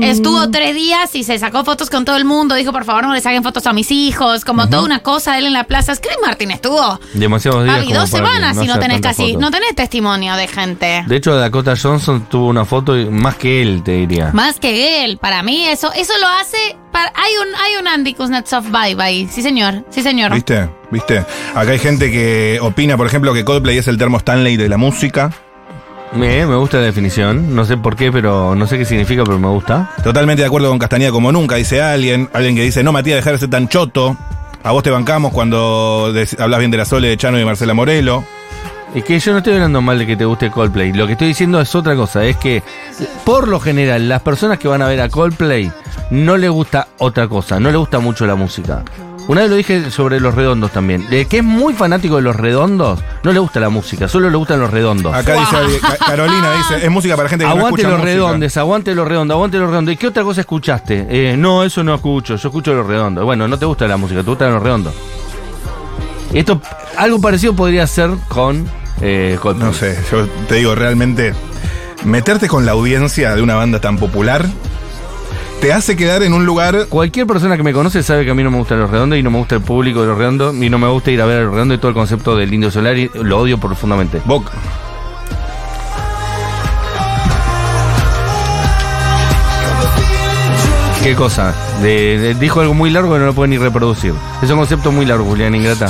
estuvo 0.02 0.50
tres 0.50 0.76
días 0.76 1.14
y 1.16 1.24
se 1.24 1.38
sacó 1.38 1.64
fotos 1.64 1.90
con 1.90 2.06
todo 2.06 2.18
el 2.18 2.26
mundo, 2.26 2.56
dijo 2.56 2.72
por 2.72 2.86
favor 2.86 3.04
no 3.04 3.14
le 3.14 3.22
saquen 3.22 3.44
fotos 3.44 3.66
a 3.68 3.74
mis 3.74 3.92
hijos, 3.92 4.46
como 4.46 4.70
toda 4.70 4.84
una 4.84 5.00
cosa 5.00 5.38
él 5.38 5.46
en 5.46 5.54
la 5.54 5.66
plaza. 5.66 5.94
Chris 5.96 6.18
Martin 6.22 6.52
estuvo. 6.52 7.00
Demasiados 7.14 7.64
días. 7.64 7.78
Papi, 7.78 7.94
dos 7.94 8.10
semanas 8.10 8.56
no 8.56 8.62
haya 8.64 8.74
tenés 8.80 9.02
tantas 9.02 9.18
casi, 9.18 9.34
fotos. 9.34 9.42
no 9.42 9.52
tenés 9.52 9.76
testimonio 9.76 10.36
de 10.36 10.48
gente. 10.48 11.04
De 11.08 11.16
hecho, 11.16 11.36
Dakota 11.36 11.76
Johnson 11.82 12.26
tuvo 12.30 12.48
una 12.48 12.66
foto 12.66 12.94
más 13.12 13.36
que 13.36 13.62
él, 13.62 13.84
te 13.84 13.92
diría. 13.92 14.32
Más 14.34 14.60
que 14.60 15.04
él, 15.06 15.18
para 15.18 15.44
mí 15.44 15.68
eso, 15.68 15.92
eso 15.94 16.14
lo 16.20 16.28
hace. 16.28 16.58
hay 16.94 17.32
un, 17.38 17.56
hay 17.56 17.76
un 17.82 17.88
Andy 17.88 18.14
Kuznetsov 18.14 18.66
vibe 18.66 19.04
ahí. 19.04 19.28
Sí, 19.32 19.42
señor. 19.42 19.86
Sí, 19.90 20.02
señor. 20.02 20.34
¿Viste? 20.34 20.70
¿Viste? 20.92 21.26
Acá 21.54 21.72
hay 21.72 21.80
gente 21.80 22.12
que 22.12 22.60
opina, 22.62 22.98
por 22.98 23.08
ejemplo, 23.08 23.34
que 23.34 23.44
Coldplay 23.44 23.78
es 23.78 23.88
el 23.88 23.98
termo 23.98 24.18
Stanley 24.18 24.58
de 24.58 24.70
la 24.70 24.78
música. 24.78 25.32
Me, 26.14 26.46
me 26.46 26.56
gusta 26.56 26.78
la 26.78 26.84
definición, 26.84 27.56
no 27.56 27.66
sé 27.66 27.78
por 27.78 27.96
qué, 27.96 28.12
pero 28.12 28.56
no 28.56 28.66
sé 28.66 28.78
qué 28.78 28.86
significa, 28.86 29.24
pero 29.24 29.38
me 29.38 29.48
gusta. 29.50 29.92
Totalmente 30.04 30.42
de 30.42 30.48
acuerdo 30.48 30.70
con 30.70 30.80
Castañeda 30.80 31.12
como 31.12 31.32
nunca, 31.32 31.56
dice 31.56 31.82
alguien. 31.82 32.30
Alguien 32.34 32.56
que 32.56 32.64
dice, 32.64 32.84
no, 32.84 32.92
Matías, 32.92 33.18
dejar 33.18 33.34
de 33.34 33.40
ser 33.40 33.50
tan 33.50 33.68
choto. 33.68 34.16
A 34.64 34.72
vos 34.72 34.84
te 34.84 34.90
bancamos 34.90 35.32
cuando 35.32 36.12
hablas 36.40 36.60
bien 36.60 36.72
de 36.72 36.78
la 36.78 36.86
Sole, 36.86 37.10
de 37.10 37.18
Chano 37.18 37.38
y 37.38 37.42
de 37.42 37.46
Marcela 37.46 37.74
Morelo. 37.74 38.24
Es 38.96 39.04
que 39.04 39.20
yo 39.20 39.32
no 39.32 39.40
estoy 39.40 39.54
hablando 39.54 39.82
mal 39.82 40.00
de 40.00 40.08
que 40.08 40.16
te 40.16 40.26
guste 40.26 40.50
Coldplay. 40.50 40.94
Lo 40.94 41.06
que 41.06 41.14
estoy 41.14 41.28
diciendo 41.28 41.62
es 41.62 41.76
otra 41.76 41.96
cosa. 41.96 42.24
Es 42.24 42.38
que, 42.38 42.64
por 43.26 43.48
lo 43.48 43.60
general, 43.60 44.10
las 44.10 44.22
personas 44.22 44.58
que 44.58 44.68
van 44.68 44.82
a 44.82 44.88
ver 44.88 45.02
a 45.02 45.10
Coldplay 45.10 45.72
no 46.10 46.38
les 46.38 46.50
gusta 46.50 46.88
otra 46.98 47.28
cosa. 47.28 47.60
No 47.60 47.70
les 47.70 47.78
gusta 47.78 48.00
mucho 48.00 48.26
la 48.26 48.36
música. 48.36 48.84
Una 49.28 49.42
vez 49.42 49.50
lo 49.50 49.56
dije 49.58 49.92
sobre 49.92 50.20
los 50.20 50.36
redondos 50.36 50.72
también. 50.72 51.10
De 51.10 51.26
que 51.26 51.38
es 51.38 51.44
muy 51.44 51.74
fanático 51.74 52.16
de 52.16 52.22
los 52.22 52.36
redondos, 52.36 53.00
no 53.24 53.34
le 53.34 53.40
gusta 53.40 53.60
la 53.60 53.70
música. 53.70 54.08
Solo 54.08 54.30
le 54.30 54.38
gustan 54.38 54.60
los 54.60 54.72
redondos. 54.72 55.14
Acá 55.14 55.34
dice 55.34 55.80
Carolina, 56.06 56.54
dice, 56.54 56.86
es 56.86 56.90
música 56.90 57.18
para 57.18 57.28
gente 57.28 57.44
que 57.44 57.52
Aguante 57.52 57.84
no 57.84 57.90
los 57.90 57.98
escucha 58.00 58.04
música. 58.04 58.06
redondos, 58.06 58.58
aguante 58.58 58.96
los 58.96 59.08
redondos, 59.08 59.36
aguante 59.36 59.58
los 59.58 59.70
redondos. 59.70 59.94
¿Y 59.94 59.98
qué 59.98 60.08
otra 60.08 60.24
cosa 60.24 60.42
escuchaste? 60.42 61.08
Eh, 61.10 61.36
no, 61.38 61.64
eso 61.64 61.84
no 61.84 61.94
escucho, 61.94 62.38
yo 62.38 62.48
escucho 62.48 62.74
los 62.74 62.88
redondos. 62.88 63.26
Bueno, 63.26 63.48
no 63.48 63.60
te 63.60 63.66
gusta 63.66 63.88
la 63.88 63.98
música, 63.98 64.24
te 64.24 64.30
gustan 64.30 64.54
los 64.54 64.64
redondos. 64.64 64.94
Esto, 66.34 66.62
algo 66.96 67.20
parecido 67.20 67.54
podría 67.54 67.86
ser 67.86 68.12
con 68.30 68.66
eh. 69.02 69.38
No 69.58 69.74
sé, 69.74 69.98
yo 70.12 70.28
te 70.48 70.56
digo, 70.56 70.74
realmente, 70.74 71.34
meterte 72.04 72.48
con 72.48 72.66
la 72.66 72.72
audiencia 72.72 73.36
de 73.36 73.42
una 73.42 73.56
banda 73.56 73.80
tan 73.80 73.98
popular 73.98 74.46
te 75.62 75.74
hace 75.74 75.96
quedar 75.96 76.24
en 76.24 76.34
un 76.34 76.46
lugar. 76.46 76.86
Cualquier 76.90 77.26
persona 77.28 77.58
que 77.58 77.64
me 77.64 77.74
conoce 77.74 78.04
sabe 78.04 78.26
que 78.26 78.32
a 78.32 78.34
mí 78.36 78.44
no 78.44 78.52
me 78.52 78.58
gustan 78.58 78.80
los 78.80 78.90
redondos 78.90 79.18
y 79.18 79.24
no 79.24 79.32
me 79.32 79.38
gusta 79.40 79.56
el 79.56 79.62
público 79.62 80.02
de 80.02 80.08
los 80.08 80.18
redondos 80.18 80.56
y 80.56 80.70
no 80.70 80.78
me 80.78 80.88
gusta 80.88 81.12
ir 81.12 81.22
a 81.22 81.26
ver 81.26 81.40
a 81.40 81.44
los 81.44 81.54
redondos 81.54 81.78
y 81.78 81.80
todo 81.80 81.90
el 81.90 81.96
concepto 81.96 82.36
del 82.36 82.54
indio 82.54 82.72
solar 82.72 82.98
y 82.98 83.10
lo 83.14 83.40
odio 83.40 83.58
profundamente. 83.60 84.22
Boca. 84.26 84.52
¿Qué 91.04 91.16
cosa? 91.16 91.54
De- 91.82 92.18
de- 92.18 92.34
dijo 92.34 92.60
algo 92.60 92.74
muy 92.74 92.90
largo 92.90 93.14
que 93.14 93.20
no 93.20 93.28
lo 93.28 93.34
puede 93.34 93.50
ni 93.50 93.58
reproducir. 93.58 94.14
Es 94.42 94.50
un 94.50 94.58
concepto 94.58 94.92
muy 94.92 95.06
largo, 95.06 95.24
Julián 95.26 95.56
Ingrata. 95.56 95.88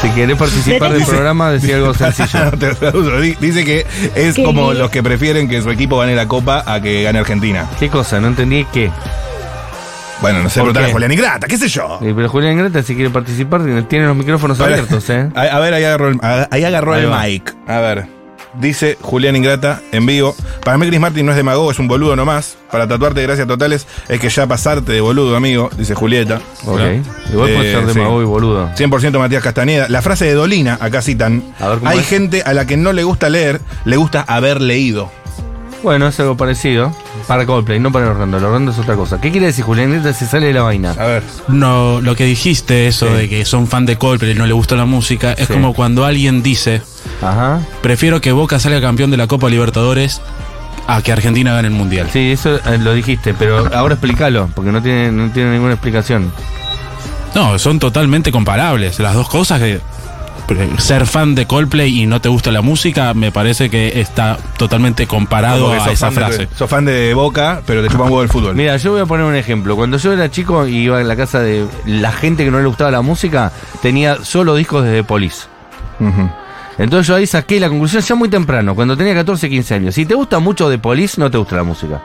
Si 0.00 0.08
querés 0.10 0.36
participar 0.38 0.92
del 0.92 1.04
programa, 1.04 1.50
decía 1.50 1.76
algo 1.76 1.92
sencillo. 1.92 2.50
Dice 3.40 3.64
que 3.64 3.84
es 4.14 4.36
como 4.36 4.72
los 4.72 4.90
que 4.90 5.02
prefieren 5.02 5.48
que 5.48 5.60
su 5.60 5.70
equipo 5.70 5.98
gane 5.98 6.14
la 6.14 6.28
copa 6.28 6.62
a 6.66 6.80
que 6.80 7.02
gane 7.02 7.18
Argentina. 7.18 7.66
¿Qué 7.80 7.88
cosa? 7.88 8.20
No 8.20 8.28
entendí 8.28 8.64
qué. 8.72 8.90
Bueno, 10.20 10.42
no 10.42 10.48
sé, 10.50 10.60
¿Por 10.60 10.66
preguntar 10.72 10.82
a 10.82 10.86
qué? 10.86 10.92
Julián 10.92 11.12
Ingrata, 11.12 11.46
qué 11.46 11.56
sé 11.56 11.68
yo. 11.68 11.98
Pero 12.00 12.28
Julián 12.28 12.52
Ingrata, 12.54 12.82
si 12.82 12.94
quiere 12.94 13.10
participar, 13.10 13.62
tiene 13.88 14.06
los 14.06 14.16
micrófonos 14.16 14.58
A 14.60 14.64
ver, 14.64 14.72
abiertos, 14.74 15.08
¿eh? 15.10 15.28
A, 15.34 15.42
a 15.42 15.58
ver, 15.60 15.74
ahí 15.74 15.84
agarró 15.84 16.08
el, 16.08 16.18
a- 16.22 16.48
ahí 16.50 16.64
agarró 16.64 16.94
Ahí 16.94 17.04
el 17.04 17.10
mic. 17.32 17.54
A 17.68 17.78
ver. 17.80 18.17
Dice 18.60 18.98
Julián 19.00 19.36
Ingrata 19.36 19.80
en 19.92 20.04
vivo. 20.06 20.34
Para 20.64 20.78
mí 20.78 20.86
Chris 20.88 20.98
Martin 21.00 21.24
no 21.26 21.32
es 21.32 21.36
demagogo, 21.36 21.70
es 21.70 21.78
un 21.78 21.86
boludo 21.88 22.16
nomás. 22.16 22.56
Para 22.70 22.86
tatuarte 22.88 23.20
de 23.20 23.26
gracias 23.26 23.46
totales 23.46 23.86
es 24.08 24.18
que 24.20 24.28
ya 24.28 24.46
pasarte 24.46 24.92
de 24.92 25.00
boludo, 25.00 25.36
amigo, 25.36 25.70
dice 25.76 25.94
Julieta. 25.94 26.40
Ok. 26.66 26.80
Igual 27.32 27.52
puede 27.54 27.70
Eh, 27.70 27.74
ser 27.74 27.88
sí. 27.88 27.94
demagogo 27.94 28.22
y 28.22 28.24
boludo. 28.24 28.70
100% 28.76 29.18
Matías 29.18 29.42
Castañeda. 29.42 29.88
La 29.88 30.02
frase 30.02 30.24
de 30.24 30.34
Dolina, 30.34 30.76
acá 30.80 31.02
citan. 31.02 31.42
A 31.60 31.68
ver, 31.68 31.78
¿cómo 31.78 31.90
Hay 31.90 32.00
es? 32.00 32.06
gente 32.08 32.42
a 32.44 32.52
la 32.52 32.66
que 32.66 32.76
no 32.76 32.92
le 32.92 33.04
gusta 33.04 33.28
leer, 33.28 33.60
le 33.84 33.96
gusta 33.96 34.22
haber 34.22 34.60
leído. 34.60 35.10
Bueno, 35.82 36.08
es 36.08 36.18
algo 36.18 36.36
parecido. 36.36 36.92
Para 37.28 37.44
Coldplay, 37.46 37.78
no 37.78 37.92
para 37.92 38.06
el 38.06 38.12
Orlando. 38.12 38.38
El 38.38 38.44
Orlando 38.44 38.72
es 38.72 38.78
otra 38.78 38.96
cosa. 38.96 39.20
¿Qué 39.20 39.30
quiere 39.30 39.46
decir 39.46 39.64
Julián? 39.64 40.02
Se 40.14 40.26
sale 40.26 40.46
de 40.46 40.54
la 40.54 40.62
vaina. 40.62 40.92
A 40.98 41.06
ver. 41.06 41.22
No, 41.46 42.00
lo 42.00 42.16
que 42.16 42.24
dijiste, 42.24 42.88
eso 42.88 43.06
Sí. 43.06 43.12
de 43.12 43.28
que 43.28 43.44
son 43.44 43.66
fan 43.68 43.84
de 43.86 43.96
Coldplay 43.98 44.32
y 44.32 44.34
no 44.34 44.46
le 44.46 44.54
gustó 44.54 44.74
la 44.76 44.86
música, 44.86 45.32
es 45.34 45.46
Sí. 45.46 45.52
como 45.52 45.74
cuando 45.74 46.06
alguien 46.06 46.42
dice, 46.42 46.80
Ajá. 47.22 47.60
prefiero 47.82 48.20
que 48.22 48.32
Boca 48.32 48.58
salga 48.58 48.80
campeón 48.80 49.10
de 49.10 49.18
la 49.18 49.26
Copa 49.26 49.48
Libertadores 49.50 50.22
a 50.86 51.02
que 51.02 51.12
Argentina 51.12 51.52
gane 51.52 51.68
el 51.68 51.74
Mundial. 51.74 52.08
Sí, 52.10 52.32
eso 52.32 52.56
eh, 52.56 52.78
lo 52.78 52.94
dijiste, 52.94 53.34
pero 53.34 53.68
ahora 53.76 53.94
explícalo, 53.96 54.48
porque 54.54 54.72
no 54.72 54.80
tiene, 54.82 55.12
no 55.12 55.30
tiene 55.30 55.52
ninguna 55.52 55.74
explicación. 55.74 56.32
No, 57.34 57.58
son 57.58 57.78
totalmente 57.78 58.32
comparables. 58.32 58.98
Las 59.00 59.12
dos 59.14 59.28
cosas 59.28 59.60
que 59.60 59.80
ser 60.78 61.06
fan 61.06 61.34
de 61.34 61.46
Coldplay 61.46 62.02
y 62.02 62.06
no 62.06 62.20
te 62.20 62.28
gusta 62.28 62.50
la 62.50 62.62
música, 62.62 63.14
me 63.14 63.30
parece 63.32 63.68
que 63.70 64.00
está 64.00 64.38
totalmente 64.56 65.06
comparado 65.06 65.72
a 65.72 65.76
esa 65.90 65.96
fan 65.96 66.10
de- 66.10 66.14
frase. 66.14 66.48
sos 66.56 66.70
fan 66.70 66.84
de 66.84 67.14
Boca, 67.14 67.62
pero 67.66 67.82
te 67.82 67.88
chupa 67.88 68.04
un 68.04 68.10
huevo 68.10 68.22
el 68.22 68.28
fútbol. 68.28 68.54
Mira, 68.54 68.76
yo 68.76 68.92
voy 68.92 69.00
a 69.00 69.06
poner 69.06 69.26
un 69.26 69.34
ejemplo. 69.34 69.76
Cuando 69.76 69.98
yo 69.98 70.12
era 70.12 70.30
chico 70.30 70.66
y 70.66 70.76
iba 70.76 71.00
en 71.00 71.08
la 71.08 71.16
casa 71.16 71.40
de 71.40 71.66
la 71.86 72.12
gente 72.12 72.44
que 72.44 72.50
no 72.50 72.58
le 72.58 72.66
gustaba 72.66 72.90
la 72.90 73.02
música, 73.02 73.52
tenía 73.82 74.24
solo 74.24 74.54
discos 74.54 74.84
de 74.84 74.92
The 74.92 75.04
Police. 75.04 75.46
Entonces 76.78 77.08
yo 77.08 77.16
ahí 77.16 77.26
saqué 77.26 77.58
la 77.58 77.68
conclusión 77.68 78.02
ya 78.02 78.14
muy 78.14 78.28
temprano, 78.28 78.74
cuando 78.74 78.96
tenía 78.96 79.14
14, 79.14 79.48
15 79.48 79.74
años. 79.74 79.94
Si 79.94 80.06
te 80.06 80.14
gusta 80.14 80.38
mucho 80.38 80.70
The 80.70 80.78
Police, 80.78 81.20
no 81.20 81.30
te 81.30 81.36
gusta 81.38 81.56
la 81.56 81.64
música. 81.64 82.00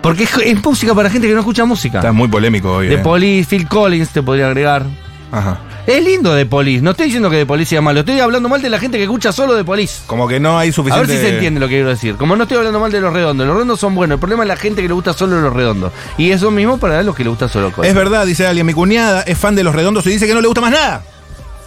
Porque 0.00 0.24
es, 0.24 0.36
es 0.38 0.64
música 0.64 0.94
para 0.94 1.08
gente 1.10 1.28
que 1.28 1.34
no 1.34 1.40
escucha 1.40 1.64
música. 1.64 1.98
Estás 1.98 2.14
muy 2.14 2.28
polémico 2.28 2.72
hoy. 2.76 2.88
The 2.88 2.94
eh. 2.94 2.98
Police, 2.98 3.48
Phil 3.48 3.68
Collins 3.68 4.10
te 4.10 4.22
podría 4.22 4.46
agregar. 4.48 4.84
Ajá. 5.30 5.58
Es 5.84 6.04
lindo 6.04 6.36
The 6.36 6.46
Police, 6.46 6.80
no 6.80 6.92
estoy 6.92 7.06
diciendo 7.06 7.28
que 7.28 7.38
The 7.38 7.46
Police 7.46 7.70
sea 7.70 7.80
malo, 7.80 8.00
estoy 8.00 8.20
hablando 8.20 8.48
mal 8.48 8.62
de 8.62 8.70
la 8.70 8.78
gente 8.78 8.98
que 8.98 9.02
escucha 9.02 9.32
solo 9.32 9.56
The 9.56 9.64
Police. 9.64 10.02
Como 10.06 10.28
que 10.28 10.38
no 10.38 10.56
hay 10.56 10.68
A 10.68 10.72
suficiente. 10.72 11.08
ver 11.08 11.16
si 11.18 11.24
se 11.26 11.34
entiende 11.34 11.58
lo 11.58 11.66
que 11.66 11.74
quiero 11.74 11.88
decir. 11.88 12.14
Como 12.14 12.36
no 12.36 12.44
estoy 12.44 12.58
hablando 12.58 12.78
mal 12.78 12.92
de 12.92 13.00
los 13.00 13.12
redondos, 13.12 13.44
los 13.46 13.54
redondos 13.56 13.80
son 13.80 13.96
buenos, 13.96 14.14
el 14.16 14.20
problema 14.20 14.44
es 14.44 14.48
la 14.48 14.56
gente 14.56 14.80
que 14.80 14.86
le 14.86 14.94
gusta 14.94 15.12
solo 15.12 15.40
los 15.40 15.52
redondos. 15.52 15.92
Y 16.18 16.30
eso 16.30 16.52
mismo 16.52 16.78
para 16.78 17.02
los 17.02 17.16
que 17.16 17.24
le 17.24 17.30
gusta 17.30 17.48
solo 17.48 17.66
Coldplay. 17.72 17.88
Es 17.90 17.96
verdad, 17.96 18.24
dice 18.26 18.46
alguien. 18.46 18.64
Mi 18.64 18.74
cuñada 18.74 19.22
es 19.22 19.36
fan 19.36 19.56
de 19.56 19.64
los 19.64 19.74
redondos 19.74 20.06
y 20.06 20.10
dice 20.10 20.28
que 20.28 20.34
no 20.34 20.40
le 20.40 20.46
gusta 20.46 20.60
más 20.60 20.70
nada. 20.70 21.02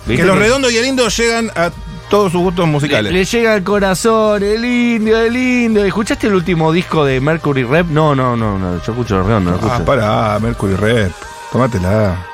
¿Viste 0.05 0.22
Que 0.22 0.27
los 0.27 0.38
que 0.38 0.43
redondos 0.43 0.72
y 0.72 0.77
el 0.77 0.86
indio 0.86 1.10
llegan 1.10 1.51
a 1.53 1.72
todos 2.10 2.31
sus 2.31 2.39
gustos 2.39 2.65
le, 2.65 2.72
musicales. 2.72 3.12
le 3.12 3.25
llega 3.25 3.53
al 3.53 3.63
corazón, 3.63 4.41
el 4.43 4.63
indio, 4.63 5.19
el 5.19 5.36
indio. 5.36 5.84
¿Escuchaste 5.84 6.27
el 6.27 6.36
último 6.36 6.72
disco 6.72 7.03
de 7.03 7.19
Mercury 7.19 7.63
Rep? 7.63 7.88
No, 7.88 8.15
no, 8.15 8.38
no, 8.38 8.57
no. 8.57 8.75
Yo 8.81 8.91
escucho 8.93 9.17
los 9.17 9.27
redondos, 9.27 9.60
no 9.60 9.67
ah, 9.67 9.74
escucho. 9.74 9.86
para, 9.86 10.39
Mercury 10.39 10.75
Rep. 10.75 11.12
Tómatela. 11.51 12.25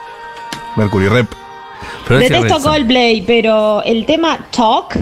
Mercury 0.75 1.07
Rep. 1.07 1.40
Detesto. 2.09 2.59
Coldplay, 2.61 3.21
pero 3.21 3.81
el 3.83 4.05
tema 4.05 4.47
Talk, 4.51 4.97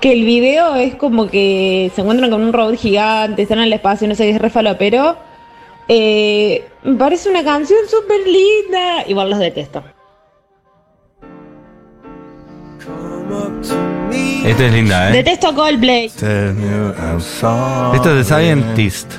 que 0.00 0.12
el 0.12 0.24
video 0.24 0.74
es 0.76 0.94
como 0.96 1.26
que 1.28 1.90
se 1.94 2.00
encuentran 2.02 2.30
con 2.30 2.42
un 2.42 2.52
robot 2.52 2.76
gigante, 2.76 3.42
están 3.42 3.58
en 3.58 3.64
el 3.64 3.72
espacio, 3.72 4.06
no 4.06 4.14
sé 4.14 4.24
qué 4.24 4.30
es 4.30 4.40
refalo, 4.40 4.76
pero 4.78 5.16
eh, 5.88 6.68
me 6.82 6.96
parece 6.96 7.30
una 7.30 7.42
canción 7.42 7.80
súper 7.88 8.20
linda. 8.26 9.04
Igual 9.06 9.30
los 9.30 9.38
detesto. 9.38 9.82
Esta 14.44 14.66
es 14.66 14.72
linda, 14.72 15.10
¿eh? 15.10 15.12
Detesto 15.12 15.54
Coldplay. 15.54 16.06
Esto 16.06 16.26
es 16.26 18.04
de 18.04 18.24
Scientist. 18.24 19.12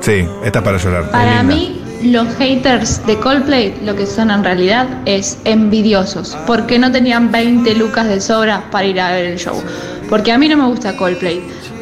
Sí, 0.00 0.26
esta 0.44 0.58
es 0.58 0.64
para 0.64 0.78
llorar. 0.78 1.10
Para 1.10 1.42
mí, 1.42 1.80
los 2.02 2.28
haters 2.36 3.04
de 3.06 3.16
Coldplay 3.18 3.74
lo 3.84 3.94
que 3.94 4.06
son 4.06 4.30
en 4.30 4.42
realidad 4.42 4.88
es 5.06 5.38
envidiosos, 5.44 6.36
porque 6.46 6.78
no 6.78 6.90
tenían 6.90 7.30
20 7.30 7.74
lucas 7.74 8.08
de 8.08 8.20
sobra 8.20 8.64
para 8.70 8.86
ir 8.86 9.00
a 9.00 9.12
ver 9.12 9.26
el 9.26 9.38
show. 9.38 9.62
Porque 10.08 10.32
a 10.32 10.38
mí 10.38 10.48
no 10.48 10.56
me 10.56 10.66
gusta 10.66 10.96
Coldplay. 10.96 11.40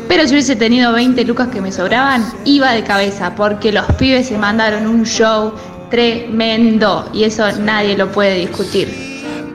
Pero 0.09 0.25
si 0.27 0.33
hubiese 0.33 0.57
tenido 0.57 0.93
20 0.93 1.25
lucas 1.25 1.49
que 1.49 1.61
me 1.61 1.73
sobraban, 1.73 2.25
iba 2.45 2.73
de 2.73 2.83
cabeza, 2.83 3.35
porque 3.35 3.73
los 3.73 3.87
pibes 3.93 4.29
se 4.29 4.39
mandaron 4.39 4.87
un 4.87 5.05
show 5.05 5.55
tremendo 5.91 7.09
y 7.13 7.25
eso 7.25 7.51
nadie 7.61 7.97
lo 7.97 8.11
puede 8.11 8.35
discutir. 8.37 9.11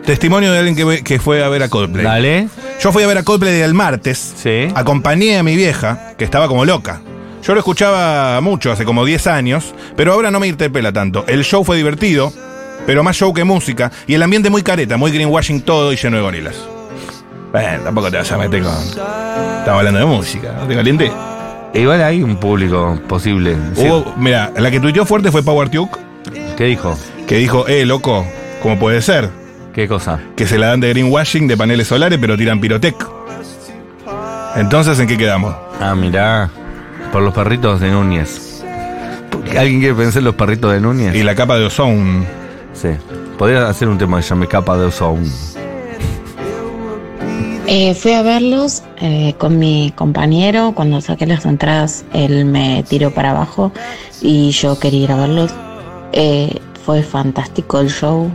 Testimonio 0.05 0.51
de 0.51 0.59
alguien 0.59 1.03
que, 1.03 1.19
fue 1.19 1.43
a 1.43 1.49
ver 1.49 1.63
a 1.63 1.69
Coldplay. 1.69 2.05
Dale. 2.05 2.49
Yo 2.79 2.91
fui 2.91 3.03
a 3.03 3.07
ver 3.07 3.17
a 3.17 3.23
Coldplay 3.23 3.61
el 3.61 3.73
martes. 3.73 4.33
Sí. 4.35 4.67
Acompañé 4.75 5.37
a 5.37 5.43
mi 5.43 5.55
vieja, 5.55 6.13
que 6.17 6.25
estaba 6.25 6.47
como 6.47 6.63
loca. 6.63 7.01
Yo 7.45 7.53
lo 7.53 7.59
escuchaba 7.59 8.41
mucho, 8.41 8.71
hace 8.71 8.85
como 8.85 9.05
10 9.05 9.27
años, 9.27 9.75
pero 9.95 10.13
ahora 10.13 10.31
no 10.31 10.39
me 10.39 10.47
interpela 10.47 10.91
tanto. 10.91 11.25
El 11.27 11.43
show 11.43 11.63
fue 11.63 11.77
divertido, 11.77 12.33
pero 12.87 13.03
más 13.03 13.15
show 13.15 13.35
que 13.35 13.43
música, 13.43 13.91
y 14.07 14.15
el 14.15 14.23
ambiente 14.23 14.49
muy 14.49 14.63
careta, 14.63 14.97
muy 14.97 15.11
greenwashing 15.11 15.61
todo 15.61 15.93
y 15.93 15.95
lleno 15.95 16.17
de 16.17 16.23
gorilas. 16.23 16.55
Bueno, 17.51 17.83
tampoco 17.83 18.09
te 18.09 18.17
vas 18.17 18.31
a 18.31 18.39
meter 18.39 18.63
con... 18.63 18.73
Estamos 18.73 19.67
hablando 19.67 19.99
de 19.99 20.05
música, 20.07 20.55
¿no 20.59 20.67
te 20.67 20.73
caliente? 20.73 21.11
Igual 21.75 22.01
hay 22.01 22.23
un 22.23 22.37
público 22.37 22.99
posible. 23.07 23.55
Sí. 23.75 23.87
Hubo, 23.87 24.11
mira, 24.17 24.51
la 24.57 24.71
que 24.71 24.79
tuiteó 24.79 25.05
fuerte 25.05 25.31
fue 25.31 25.43
Power 25.43 25.69
Tuke, 25.69 25.99
¿Qué 26.57 26.63
dijo? 26.63 26.97
que 27.27 27.35
dijo, 27.35 27.67
eh, 27.67 27.85
loco, 27.85 28.25
¿cómo 28.63 28.79
puede 28.79 29.03
ser? 29.03 29.29
¿Qué 29.71 29.87
cosa? 29.87 30.19
Que 30.35 30.47
se 30.47 30.57
la 30.57 30.67
dan 30.67 30.79
de 30.79 30.89
greenwashing 30.89 31.47
de 31.47 31.55
paneles 31.55 31.89
solares, 31.89 32.17
pero 32.19 32.37
tiran 32.37 32.59
pirotec. 32.59 32.95
Entonces, 34.55 34.97
¿en 34.99 35.05
qué 35.05 35.15
quedamos? 35.15 35.55
Ah, 35.79 35.93
mirá. 35.93 36.49
Por 37.15 37.23
los 37.23 37.33
perritos 37.33 37.79
de 37.79 37.91
Núñez. 37.91 38.61
¿Alguien 39.57 39.79
quiere 39.79 39.95
pensar 39.95 40.19
en 40.19 40.25
los 40.25 40.35
perritos 40.35 40.73
de 40.73 40.81
Núñez? 40.81 41.15
Y 41.15 41.23
la 41.23 41.33
capa 41.33 41.57
de 41.57 41.63
ozón. 41.63 42.25
Sí. 42.73 42.89
Podría 43.37 43.69
hacer 43.69 43.87
un 43.87 43.97
tema 43.97 44.17
que 44.17 44.23
se 44.23 44.31
llame 44.31 44.49
Capa 44.49 44.77
de 44.77 44.87
Ozone. 44.87 45.25
Eh, 47.67 47.93
fui 47.93 48.11
a 48.11 48.21
verlos 48.21 48.83
eh, 48.97 49.33
con 49.37 49.57
mi 49.57 49.93
compañero. 49.95 50.73
Cuando 50.75 50.99
saqué 50.99 51.25
las 51.25 51.45
entradas, 51.45 52.03
él 52.11 52.43
me 52.43 52.83
tiró 52.83 53.11
para 53.11 53.31
abajo 53.31 53.71
y 54.21 54.49
yo 54.49 54.77
quería 54.77 55.03
ir 55.05 55.11
a 55.13 55.15
verlos. 55.15 55.53
Eh, 56.11 56.59
fue 56.85 57.01
fantástico 57.01 57.79
el 57.79 57.89
show. 57.91 58.29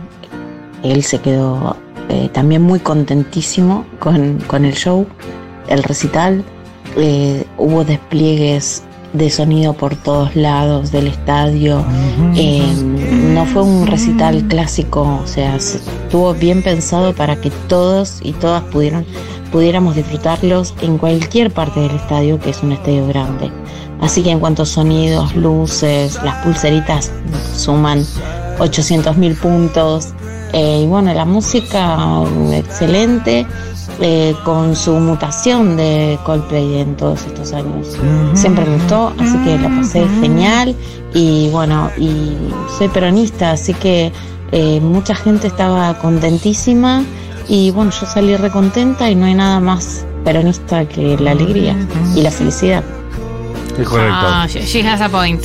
Él 0.81 1.03
se 1.03 1.19
quedó 1.19 1.77
eh, 2.09 2.29
también 2.33 2.63
muy 2.63 2.79
contentísimo 2.79 3.85
con, 3.99 4.39
con 4.47 4.65
el 4.65 4.73
show, 4.73 5.05
el 5.67 5.83
recital. 5.83 6.43
Eh, 6.97 7.45
hubo 7.57 7.83
despliegues 7.83 8.83
de 9.13 9.29
sonido 9.29 9.73
por 9.73 9.95
todos 9.95 10.35
lados 10.35 10.91
del 10.91 11.07
estadio. 11.07 11.83
Eh, 12.35 12.63
no 13.33 13.45
fue 13.45 13.61
un 13.63 13.87
recital 13.87 14.43
clásico, 14.47 15.19
o 15.23 15.27
sea, 15.27 15.59
se- 15.59 15.77
estuvo 15.77 16.33
bien 16.33 16.61
pensado 16.63 17.13
para 17.13 17.35
que 17.35 17.49
todos 17.67 18.19
y 18.23 18.31
todas 18.33 18.63
pudieran, 18.63 19.05
pudiéramos 19.51 19.95
disfrutarlos 19.95 20.73
en 20.81 20.97
cualquier 20.97 21.51
parte 21.51 21.79
del 21.81 21.91
estadio, 21.95 22.39
que 22.39 22.51
es 22.51 22.63
un 22.63 22.71
estadio 22.71 23.05
grande. 23.07 23.51
Así 23.99 24.23
que 24.23 24.31
en 24.31 24.39
cuanto 24.39 24.63
a 24.63 24.65
sonidos, 24.65 25.35
luces, 25.35 26.17
las 26.23 26.35
pulseritas 26.43 27.11
suman 27.55 28.03
800.000 28.59 29.35
puntos. 29.35 30.09
Eh, 30.53 30.81
y 30.83 30.87
bueno, 30.87 31.13
la 31.13 31.23
música 31.25 31.97
excelente 32.53 33.45
eh, 34.01 34.35
con 34.43 34.75
su 34.75 34.93
mutación 34.93 35.77
de 35.77 36.17
Coldplay 36.23 36.79
en 36.79 36.97
todos 36.97 37.23
estos 37.23 37.53
años. 37.53 37.97
Siempre 38.33 38.65
me 38.65 38.77
gustó, 38.77 39.13
así 39.19 39.37
que 39.43 39.59
la 39.59 39.69
pasé 39.69 40.07
genial. 40.19 40.75
Y 41.13 41.49
bueno, 41.49 41.91
y 41.97 42.35
soy 42.77 42.87
peronista, 42.87 43.51
así 43.51 43.75
que 43.75 44.11
eh, 44.51 44.79
mucha 44.81 45.13
gente 45.13 45.45
estaba 45.47 45.93
contentísima. 45.99 47.03
Y 47.47 47.69
bueno, 47.71 47.91
yo 47.91 48.07
salí 48.07 48.35
recontenta 48.35 49.09
y 49.09 49.15
no 49.15 49.27
hay 49.27 49.35
nada 49.35 49.59
más 49.59 50.05
peronista 50.23 50.85
que 50.85 51.17
la 51.17 51.31
alegría 51.31 51.75
y 52.15 52.21
la 52.21 52.31
felicidad. 52.31 52.83
Es 53.77 53.87
correcto. 53.87 54.15
Ah, 54.15 54.47
she 54.49 54.61
she 54.61 54.87
has 54.87 55.01
a 55.01 55.09
point. 55.09 55.43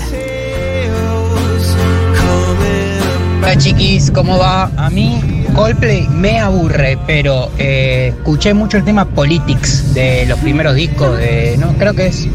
Hola 3.42 3.56
chiquis, 3.58 4.10
¿cómo 4.10 4.38
va? 4.38 4.70
A 4.76 4.90
mí 4.90 5.35
Coldplay 5.56 6.06
me 6.08 6.38
aburre, 6.38 6.98
pero 7.06 7.50
eh, 7.56 8.12
escuché 8.14 8.52
mucho 8.52 8.76
el 8.76 8.84
tema 8.84 9.06
Politics 9.06 9.94
de 9.94 10.26
los 10.26 10.38
primeros 10.40 10.74
discos 10.74 11.16
de, 11.16 11.56
no, 11.58 11.72
creo 11.78 11.94
que 11.94 12.08
es 12.08 12.28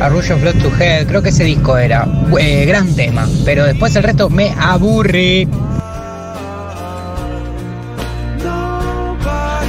A 0.00 0.10
Rush 0.10 0.32
of 0.32 0.42
Blood 0.42 0.56
to 0.56 0.70
Head, 0.78 1.06
creo 1.06 1.22
que 1.22 1.30
ese 1.30 1.44
disco 1.44 1.78
era, 1.78 2.06
eh, 2.38 2.66
gran 2.66 2.94
tema, 2.94 3.26
pero 3.46 3.64
después 3.64 3.96
el 3.96 4.02
resto 4.02 4.28
me 4.28 4.52
aburre. 4.60 5.48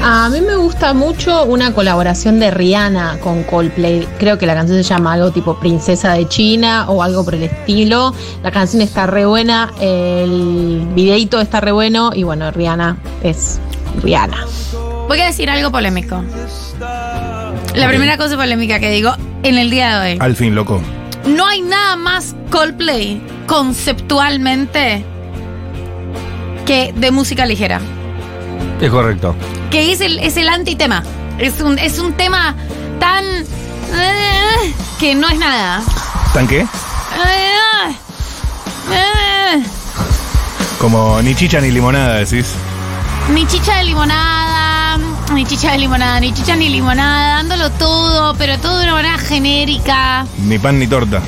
A 0.06 0.28
mí 0.28 0.42
me 0.42 0.58
gusta 0.58 0.94
mucho 0.94 1.46
una 1.46 1.74
colaboración 1.74 2.38
de 2.38 2.52
Rihanna 2.52 3.20
con 3.22 3.44
Coldplay. 3.44 4.06
Creo 4.20 4.38
que 4.38 4.46
la 4.46 4.54
canción 4.54 4.78
se 4.78 4.84
llama 4.84 5.14
algo 5.14 5.32
tipo 5.32 5.58
Princesa 5.58 6.12
de 6.12 6.28
China 6.28 6.90
o 6.90 7.02
algo 7.02 7.24
por 7.24 7.36
el 7.36 7.44
estilo. 7.44 8.14
La 8.44 8.52
canción 8.52 8.82
está 8.82 9.08
re 9.08 9.26
buena, 9.26 9.72
el 9.80 10.86
videito 10.94 11.40
está 11.40 11.62
re 11.62 11.72
bueno 11.72 12.12
y 12.14 12.24
bueno, 12.24 12.52
Rihanna 12.52 12.98
es 13.24 13.62
Rihanna. 14.02 14.46
Voy 15.08 15.22
a 15.22 15.28
decir 15.28 15.50
algo 15.50 15.72
polémico. 15.72 16.22
La 17.74 17.88
primera 17.88 18.18
cosa 18.18 18.36
polémica 18.36 18.82
que 18.82 18.92
digo 18.92 19.14
en 19.44 19.58
el 19.58 19.70
día 19.70 20.02
de 20.02 20.12
hoy. 20.12 20.18
Al 20.20 20.36
fin, 20.36 20.54
loco. 20.54 20.82
No 21.26 21.48
hay 21.48 21.62
nada 21.62 21.96
más 21.96 22.36
Coldplay 22.50 23.22
conceptualmente 23.48 25.06
que 26.66 26.94
de 26.94 27.12
música 27.12 27.46
ligera. 27.46 27.80
Es 28.84 28.92
correcto. 28.92 29.36
Que 29.72 29.92
es 29.94 30.02
el, 30.02 30.20
es 30.20 30.36
el 30.38 30.50
antitema. 30.50 31.04
Es 31.40 31.62
un, 31.62 31.80
es 31.80 32.00
un 32.00 32.14
tema 32.14 32.54
tan. 33.00 33.24
eh, 33.26 34.74
que 35.00 35.16
no 35.16 35.28
es 35.30 35.40
nada. 35.40 35.82
¿Tan 36.34 36.48
qué? 36.48 36.62
Eh, 36.62 37.96
eh, 38.92 39.64
Como 40.80 41.22
ni 41.22 41.34
chicha 41.36 41.62
ni 41.62 41.72
limonada, 41.72 42.16
decís. 42.16 42.48
Ni 43.34 43.48
chicha 43.48 43.78
de 43.78 43.86
limonada, 43.86 44.98
ni 45.34 45.46
chicha 45.46 45.72
de 45.72 45.78
limonada, 45.78 46.20
ni 46.20 46.34
chicha 46.34 46.56
ni 46.58 46.68
limonada, 46.68 47.36
dándolo 47.38 47.70
todo, 47.72 48.34
pero 48.36 48.58
todo 48.60 48.80
de 48.80 48.84
una 48.84 48.94
manera 48.96 49.18
genérica. 49.18 50.26
Ni 50.40 50.60
pan 50.60 50.78
ni 50.78 50.88
torta. 50.88 51.22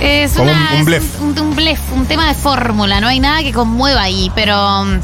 Es, 0.00 0.32
Como 0.32 0.50
una- 0.50 0.60
un- 0.70 0.72
un 0.74 0.78
es 0.80 0.84
blef. 0.84 1.20
Un, 1.20 1.38
un 1.38 1.54
blef, 1.54 1.78
un 1.92 2.06
tema 2.06 2.26
de 2.26 2.34
fórmula, 2.34 3.00
no 3.00 3.06
hay 3.06 3.20
nada 3.20 3.40
que 3.42 3.52
conmueva 3.52 4.02
ahí, 4.02 4.32
pero 4.34 4.84
mm, 4.84 4.98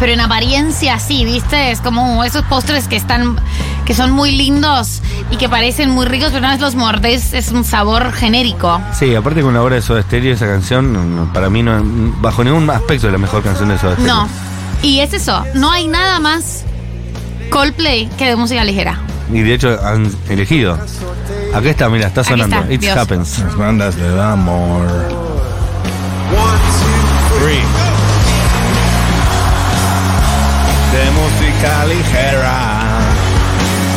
pero 0.00 0.12
en 0.12 0.20
apariencia 0.20 0.98
sí, 0.98 1.24
¿viste? 1.24 1.70
Es 1.70 1.80
como 1.80 2.22
esos 2.24 2.42
postres 2.46 2.88
que 2.88 2.96
están, 2.96 3.36
que 3.84 3.94
son 3.94 4.10
muy 4.12 4.32
lindos 4.32 5.02
y 5.30 5.36
que 5.36 5.48
parecen 5.48 5.90
muy 5.90 6.06
ricos, 6.06 6.28
pero 6.28 6.38
una 6.40 6.52
vez 6.52 6.60
los 6.60 6.74
mordes 6.74 7.32
es 7.32 7.50
un 7.50 7.64
sabor 7.64 8.12
genérico. 8.12 8.80
Sí, 8.92 9.14
aparte 9.14 9.42
con 9.42 9.54
la 9.54 9.62
obra 9.62 9.76
de 9.76 9.82
Soda 9.82 10.02
Stereo, 10.02 10.34
esa 10.34 10.46
canción, 10.46 11.30
para 11.32 11.48
mí 11.50 11.62
no, 11.62 11.80
bajo 12.20 12.44
ningún 12.44 12.68
aspecto 12.70 13.06
es 13.06 13.12
la 13.12 13.18
mejor 13.18 13.42
canción 13.42 13.68
de 13.68 13.78
Soda 13.78 13.94
Stereo. 13.94 14.14
No. 14.14 14.28
Y 14.82 15.00
es 15.00 15.12
eso, 15.14 15.42
no 15.54 15.70
hay 15.72 15.88
nada 15.88 16.20
más 16.20 16.64
Coldplay 17.50 18.06
que 18.18 18.26
de 18.26 18.36
música 18.36 18.62
ligera. 18.64 19.00
Y 19.32 19.40
de 19.40 19.54
hecho 19.54 19.78
han 19.84 20.10
elegido. 20.28 20.78
Acá 21.54 21.70
está, 21.70 21.88
mira, 21.88 22.06
está 22.06 22.22
sonando. 22.22 22.56
está, 22.56 22.72
It 22.72 22.80
Dios. 22.80 22.96
happens. 22.96 23.38
Las 23.40 23.56
bandas 23.56 23.96
de 23.96 24.22
amor. 24.22 24.86
Three. 27.40 27.75
De 30.96 31.10
música 31.10 31.84
ligera. 31.84 33.00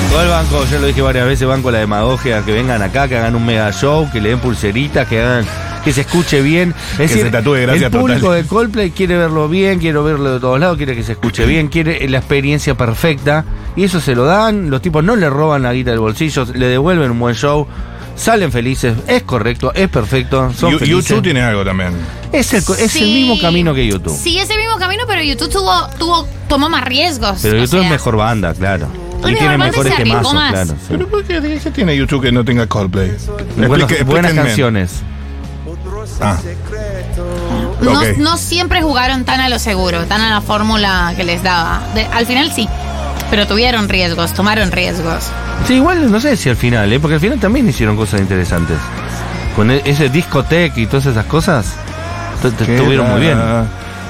Todo 0.10 0.22
el 0.24 0.28
banco, 0.30 0.66
ya 0.70 0.80
lo 0.80 0.88
dije 0.88 1.02
varias 1.02 1.26
veces, 1.28 1.48
banco 1.48 1.72
la 1.72 1.78
demagogia, 1.80 2.44
que 2.44 2.52
vengan 2.52 2.82
acá, 2.82 3.08
que 3.08 3.16
hagan 3.18 3.36
un 3.36 3.46
mega 3.46 3.72
show, 3.72 4.10
que 4.12 4.20
le 4.20 4.30
den 4.30 4.40
pulseritas, 4.40 5.08
que 5.08 5.22
hagan, 5.22 5.46
que 5.84 5.94
se 5.94 6.02
escuche 6.02 6.42
bien. 6.42 6.74
Es 6.94 6.98
Que 6.98 7.04
decir, 7.04 7.24
se 7.24 7.30
tatúe 7.32 7.54
gracias 7.62 7.94
el 7.94 8.00
público 8.00 8.20
totales. 8.22 8.44
de 8.44 8.50
Coldplay 8.50 8.92
quiere 8.92 9.18
verlo 9.18 9.48
bien, 9.48 9.80
quiere 9.80 10.00
verlo 10.00 10.34
de 10.34 10.40
todos 10.40 10.60
lados, 10.60 10.78
quiere 10.78 10.96
que 10.96 11.04
se 11.04 11.12
escuche 11.14 11.46
bien, 11.46 11.68
quiere 11.68 12.08
la 12.10 12.18
experiencia 12.18 12.76
perfecta. 12.76 13.46
Y 13.76 13.84
eso 13.84 14.02
se 14.02 14.16
lo 14.16 14.26
dan, 14.26 14.70
los 14.70 14.82
tipos 14.82 15.04
no 15.04 15.16
le 15.16 15.30
roban 15.30 15.62
la 15.62 15.72
guita 15.74 15.92
del 15.92 16.00
bolsillo, 16.00 16.46
le 16.54 16.66
devuelven 16.66 17.12
un 17.12 17.20
buen 17.20 17.36
show. 17.36 17.66
Salen 18.20 18.52
felices, 18.52 18.96
es 19.08 19.24
correcto, 19.24 19.72
es 19.74 19.88
perfecto, 19.88 20.52
son 20.54 20.78
felices. 20.78 20.90
YouTube 20.90 21.24
tiene 21.24 21.42
algo 21.42 21.64
también. 21.64 21.94
Es 22.34 22.54
el, 22.54 22.60
es 22.78 22.96
el 22.98 23.06
mismo 23.06 23.40
camino 23.40 23.74
que 23.74 23.88
YouTube. 23.88 24.14
Sí, 24.16 24.38
ese 24.38 24.58
mismo 24.58 24.78
camino, 24.78 25.04
pero 25.08 25.24
YouTube 25.24 25.50
tuvo, 25.50 25.88
tuvo, 25.98 26.28
tomó 26.50 26.68
más 26.70 26.84
riesgos. 26.84 27.40
Pero 27.42 27.58
YouTube 27.60 27.82
es 27.82 27.90
mejor 27.90 28.18
banda, 28.18 28.54
claro. 28.54 28.88
Pero 29.22 29.30
Y 29.36 29.36
tiene 29.40 29.58
mejores 29.58 29.96
temazos, 29.96 30.34
más. 30.34 30.52
claro. 30.52 30.70
sí. 30.72 30.86
Pero 30.90 31.08
¿por 31.08 31.24
qué, 31.24 31.60
qué 31.64 31.72
tiene 31.72 31.96
YouTube 31.96 32.22
que 32.22 32.32
no 32.34 32.44
tenga 32.44 32.68
Coldplay? 32.68 33.10
Explique- 33.10 34.04
buenas 34.04 34.34
canciones. 34.34 34.92
Ah, 36.22 36.38
No, 37.82 38.02
no 38.18 38.38
siempre 38.38 38.82
jugaron 38.82 39.24
tan 39.24 39.40
a 39.40 39.48
lo 39.48 39.60
seguro, 39.60 40.04
tan 40.06 40.20
a 40.22 40.30
la 40.30 40.42
fórmula 40.42 41.14
que 41.16 41.24
les 41.24 41.42
daba. 41.42 41.82
De- 41.96 42.06
al 42.06 42.26
final 42.26 42.52
sí, 42.54 42.68
pero 43.30 43.48
tuvieron 43.48 43.88
riesgos, 43.88 44.34
tomaron 44.34 44.72
riesgos. 44.72 45.24
Sí, 45.68 45.76
igual 45.76 46.12
no 46.12 46.20
sé 46.20 46.36
si 46.36 46.50
al 46.50 46.56
final, 46.56 46.92
¿eh? 46.92 47.00
porque 47.00 47.16
al 47.16 47.20
final 47.22 47.40
también 47.40 47.68
hicieron 47.70 47.96
cosas 47.96 48.20
interesantes. 48.22 48.78
Con 49.56 49.70
e- 49.72 49.82
ese 49.86 50.10
discotec 50.10 50.76
y 50.78 50.88
todas 50.88 51.06
esas 51.06 51.26
cosas, 51.26 51.74
estuvieron 52.44 53.10
muy 53.12 53.22
bien. 53.22 53.38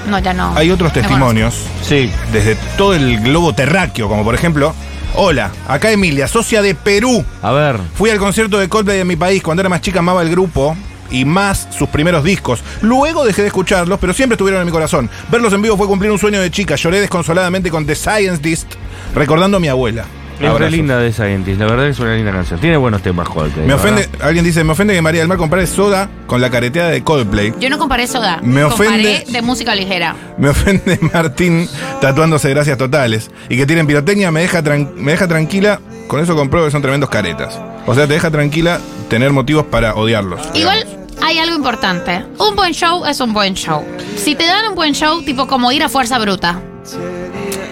No, 0.09 0.19
ya 0.19 0.33
no. 0.33 0.53
Hay 0.55 0.71
otros 0.71 0.93
testimonios 0.93 1.55
Sí. 1.83 2.09
desde 2.31 2.55
todo 2.77 2.93
el 2.93 3.19
globo 3.19 3.53
terráqueo, 3.53 4.07
como 4.07 4.23
por 4.23 4.35
ejemplo, 4.35 4.73
hola, 5.15 5.51
acá 5.67 5.91
Emilia, 5.91 6.27
socia 6.29 6.61
de 6.61 6.75
Perú. 6.75 7.25
A 7.41 7.51
ver, 7.51 7.77
Fui 7.95 8.09
al 8.09 8.19
concierto 8.19 8.57
de 8.57 8.69
Coldplay 8.69 9.01
en 9.01 9.07
mi 9.07 9.17
país. 9.17 9.43
Cuando 9.43 9.61
era 9.61 9.69
más 9.69 9.81
chica 9.81 9.99
amaba 9.99 10.21
el 10.21 10.29
grupo 10.31 10.77
y 11.11 11.25
más 11.25 11.67
sus 11.77 11.89
primeros 11.89 12.23
discos. 12.23 12.61
Luego 12.81 13.25
dejé 13.25 13.41
de 13.41 13.47
escucharlos, 13.49 13.99
pero 13.99 14.13
siempre 14.13 14.35
estuvieron 14.35 14.61
en 14.61 14.65
mi 14.67 14.71
corazón. 14.71 15.09
Verlos 15.29 15.51
en 15.51 15.61
vivo 15.61 15.75
fue 15.75 15.87
cumplir 15.87 16.11
un 16.11 16.19
sueño 16.19 16.39
de 16.39 16.49
chica. 16.51 16.75
Lloré 16.75 17.01
desconsoladamente 17.01 17.69
con 17.69 17.85
The 17.85 17.95
Scientist, 17.95 18.73
recordando 19.13 19.57
a 19.57 19.59
mi 19.59 19.67
abuela. 19.67 20.05
Es 20.47 20.53
re 20.59 20.71
linda 20.71 20.97
de 20.97 21.11
Scientist, 21.11 21.59
la 21.59 21.65
verdad 21.67 21.87
es 21.87 21.99
una 21.99 22.15
linda 22.15 22.31
canción. 22.31 22.59
Tiene 22.59 22.77
buenos 22.77 23.01
temas, 23.01 23.27
Coldplay. 23.29 23.65
Me 23.67 23.73
ofende, 23.73 24.07
verdad. 24.07 24.27
alguien 24.27 24.45
dice, 24.45 24.63
me 24.63 24.71
ofende 24.71 24.93
que 24.93 25.01
María 25.01 25.21
del 25.21 25.27
Mar 25.27 25.37
compare 25.37 25.67
soda 25.67 26.09
con 26.27 26.39
la 26.41 26.49
careteada 26.49 26.89
de 26.89 27.03
Coldplay. 27.03 27.53
Yo 27.59 27.69
no 27.69 27.77
comparé 27.77 28.07
soda. 28.07 28.39
Me 28.41 28.63
ofende- 28.63 28.69
Comparé 29.19 29.23
de 29.31 29.41
música 29.41 29.75
ligera. 29.75 30.15
Me 30.37 30.49
ofende 30.49 30.97
Martín 31.13 31.67
tatuándose 32.01 32.49
gracias 32.49 32.77
totales. 32.77 33.29
Y 33.49 33.57
que 33.57 33.65
tienen 33.65 33.85
pirotecnia 33.87 34.31
me 34.31 34.41
deja, 34.41 34.63
tran- 34.63 34.93
me 34.95 35.11
deja 35.11 35.27
tranquila. 35.27 35.79
Con 36.07 36.21
eso 36.21 36.35
compruebo 36.35 36.65
que 36.67 36.71
son 36.71 36.81
tremendos 36.81 37.09
caretas. 37.09 37.59
O 37.85 37.93
sea, 37.93 38.07
te 38.07 38.13
deja 38.13 38.31
tranquila 38.31 38.79
tener 39.09 39.31
motivos 39.31 39.65
para 39.65 39.93
odiarlos. 39.95 40.39
Igual 40.55 40.85
hay 41.21 41.37
algo 41.37 41.55
importante. 41.55 42.23
Un 42.39 42.55
buen 42.55 42.73
show 42.73 43.05
es 43.05 43.19
un 43.19 43.33
buen 43.33 43.53
show. 43.53 43.83
Si 44.15 44.33
te 44.35 44.45
dan 44.45 44.69
un 44.69 44.75
buen 44.75 44.93
show, 44.93 45.21
tipo 45.23 45.45
como 45.47 45.71
ir 45.71 45.83
a 45.83 45.89
Fuerza 45.89 46.17
Bruta. 46.17 46.59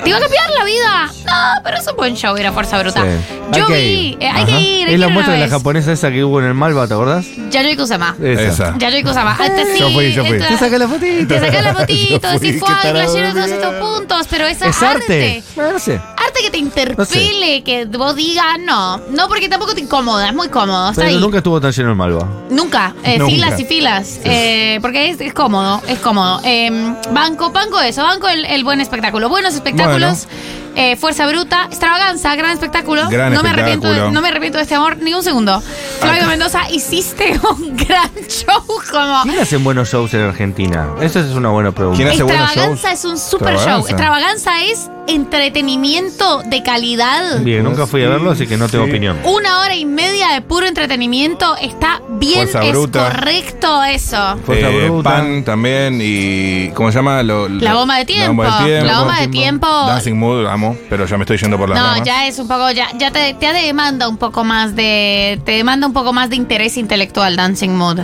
¿Te 0.08 0.12
iba 0.12 0.17
a 0.20 0.22
cambiar 0.22 0.50
la 0.58 0.63
vida? 0.63 1.12
No, 1.26 1.62
pero 1.65 1.78
es 1.78 1.88
un 1.88 1.98
buen 1.98 2.15
show 2.15 2.38
ir 2.38 2.48
a 2.48 2.54
Fuerza 2.54 2.80
Bruta. 2.80 3.02
Sí. 3.02 3.36
Yo 3.54 3.65
Hay 3.65 3.74
que 3.74 3.78
vi, 3.80 4.08
ir. 4.12 4.17
eh, 4.22 4.28
hay 4.30 4.43
Ajá. 4.43 4.46
que 4.46 4.62
ir, 4.62 4.89
Es 4.89 5.00
la 5.02 5.08
que 5.08 5.13
muestra 5.13 5.34
de 5.36 5.39
la 5.41 5.50
japonesa 5.50 5.91
esa 5.91 6.12
que 6.12 6.24
hubo 6.24 6.39
en 6.39 6.46
el 6.46 6.54
Malva, 6.54 6.88
¿te 6.88 6.93
acordás? 6.93 7.26
Yayoi 7.52 7.76
Kusama. 7.76 8.15
Esa. 8.24 8.78
Yayoi 8.78 9.04
Kusama. 9.04 9.38
Este 9.43 9.65
sí, 9.74 9.80
Yo 9.80 9.89
fui, 9.91 10.13
yo 10.13 10.24
fui. 10.24 10.38
entra- 10.38 10.48
Te 10.50 10.58
saqué 10.58 10.78
la 10.80 10.88
fotito. 10.88 11.28
Te 11.34 11.39
saqué 11.41 11.62
la 11.62 11.74
fotito, 11.74 12.30
decís, 12.39 12.60
fue, 12.60 12.70
flasheros 12.89 13.34
todos 13.34 13.50
estos 13.52 13.74
puntos, 13.76 14.28
pero 14.30 14.48
esa 14.48 14.67
Es 14.70 14.82
arte. 14.82 15.43
Bueno, 15.56 15.74
no 15.74 15.80
sé. 15.80 16.00
Que 16.41 16.52
te 16.52 16.60
interpele, 16.60 17.63
que 17.63 17.86
vos 17.86 18.15
digas, 18.15 18.60
no. 18.60 18.97
No, 19.10 19.28
porque 19.28 19.50
tampoco 19.50 19.73
te 19.73 19.82
incomoda, 19.82 20.28
es 20.28 20.36
muy 20.36 20.50
cómodo. 20.50 20.91
Está 20.91 21.02
Pero 21.02 21.15
ahí. 21.15 21.19
nunca 21.21 21.38
estuvo 21.38 21.60
tan 21.60 21.71
lleno 21.71 21.89
el 21.89 21.95
Malva. 21.95 22.28
Nunca, 22.50 22.93
eh, 23.04 23.17
Nunca. 23.17 23.32
filas 23.32 23.60
y 23.60 23.65
filas, 23.65 24.19
eh, 24.23 24.78
porque 24.82 25.10
es, 25.10 25.19
es 25.19 25.34
cómodo, 25.34 25.82
es 25.88 25.97
cómodo. 26.00 26.39
Eh, 26.43 26.69
banco, 27.12 27.50
banco 27.52 27.80
eso, 27.82 28.04
banco 28.04 28.28
el, 28.30 28.45
el 28.45 28.63
buen 28.63 28.80
espectáculo. 28.82 29.30
Buenos 29.30 29.56
espectáculos, 29.56 30.28
eh, 30.76 30.95
Fuerza 30.95 31.26
Bruta, 31.28 31.65
Extravaganza, 31.65 32.36
gran 32.36 32.52
espectáculo. 32.52 33.10
Gran 33.10 33.34
no, 33.34 33.41
me 33.41 33.50
arrepiento 33.50 33.89
de, 33.89 34.12
no 34.12 34.21
me 34.21 34.28
arrepiento 34.28 34.60
de 34.60 34.63
este 34.63 34.76
amor 34.76 34.97
ni 34.97 35.13
un 35.15 35.23
segundo. 35.23 35.62
Flavio 36.00 36.28
Mendoza, 36.28 36.69
hiciste 36.69 37.39
un 37.52 37.76
gran 37.76 38.12
show 38.30 38.63
como... 38.91 39.23
¿Quién 39.23 39.39
hace 39.39 39.58
buenos 39.58 39.89
shows 39.89 40.13
en 40.13 40.21
Argentina? 40.21 40.88
Esa 41.02 41.21
es 41.21 41.32
una 41.32 41.50
buena 41.50 41.71
pregunta. 41.71 41.97
¿Quién 41.97 42.10
hace 42.10 42.21
buenos 42.23 42.43
Extravaganza 42.43 42.89
shows? 42.89 43.00
es 43.00 43.06
un 43.06 43.17
super 43.17 43.56
show. 43.58 43.80
Extravaganza. 43.88 44.60
Extravaganza 44.60 44.63
es 44.65 44.91
entretenimiento 45.08 46.41
de 46.46 46.62
calidad. 46.63 47.39
Bien, 47.41 47.63
nunca 47.63 47.88
fui 47.88 48.04
a 48.04 48.10
verlo, 48.10 48.32
así 48.32 48.48
que 48.48 48.58
no 48.58 48.67
tengo 48.70 48.86
Sí. 48.86 48.91
opinión. 48.91 49.17
Una 49.24 49.60
hora 49.62 49.76
y 49.76 49.86
media 49.86 50.30
de 50.34 50.41
puro 50.41 50.67
entretenimiento. 50.67 51.56
Está 51.58 52.02
bien, 52.10 52.48
Fuerza 52.48 52.63
es 52.65 52.72
Bruta. 52.72 53.10
correcto 53.10 53.84
eso. 53.84 54.38
Fuerza 54.46 54.70
Eh, 54.70 54.86
Bruta. 54.86 55.10
Pan 55.10 55.43
también 55.43 56.00
y. 56.02 56.70
¿Cómo 56.74 56.91
se 56.91 56.98
llama? 57.00 57.24
Lo- 57.24 57.48
La 57.50 57.72
lo- 57.74 57.80
bomba 57.80 57.98
de 57.98 58.06
tiempo. 58.06 58.43
La 58.43 58.50
bomba 58.50 58.60
de 58.60 58.65
tiempo. 58.67 58.86
La 58.88 59.00
bomba 59.00 59.20
de 59.22 59.28
tiempo. 59.28 59.67
Dancing 59.67 60.13
Mood, 60.15 60.46
amo, 60.48 60.78
pero 60.89 61.06
ya 61.06 61.17
me 61.17 61.24
estoy 61.24 61.38
yendo 61.38 61.58
por 61.58 61.70
las 61.70 61.80
No, 61.80 61.86
ramas. 61.86 62.04
ya 62.04 62.28
es 62.28 62.39
un 62.39 62.48
poco, 62.48 62.70
ya, 62.72 62.88
ya 62.98 63.12
te, 63.12 63.34
te 63.34 63.54
demanda 63.54 64.08
un 64.08 64.17
poco 64.17 64.43
más 64.43 64.76
de, 64.76 65.39
te 65.46 65.54
demanda 65.54 65.88
un 65.88 65.93
poco 65.93 66.13
más 66.13 66.30
de 66.30 66.36
interés 66.36 66.78
intelectual 66.78 67.36
Dancing 67.36 67.70
Mood. 67.72 67.98
Sí, 68.00 68.04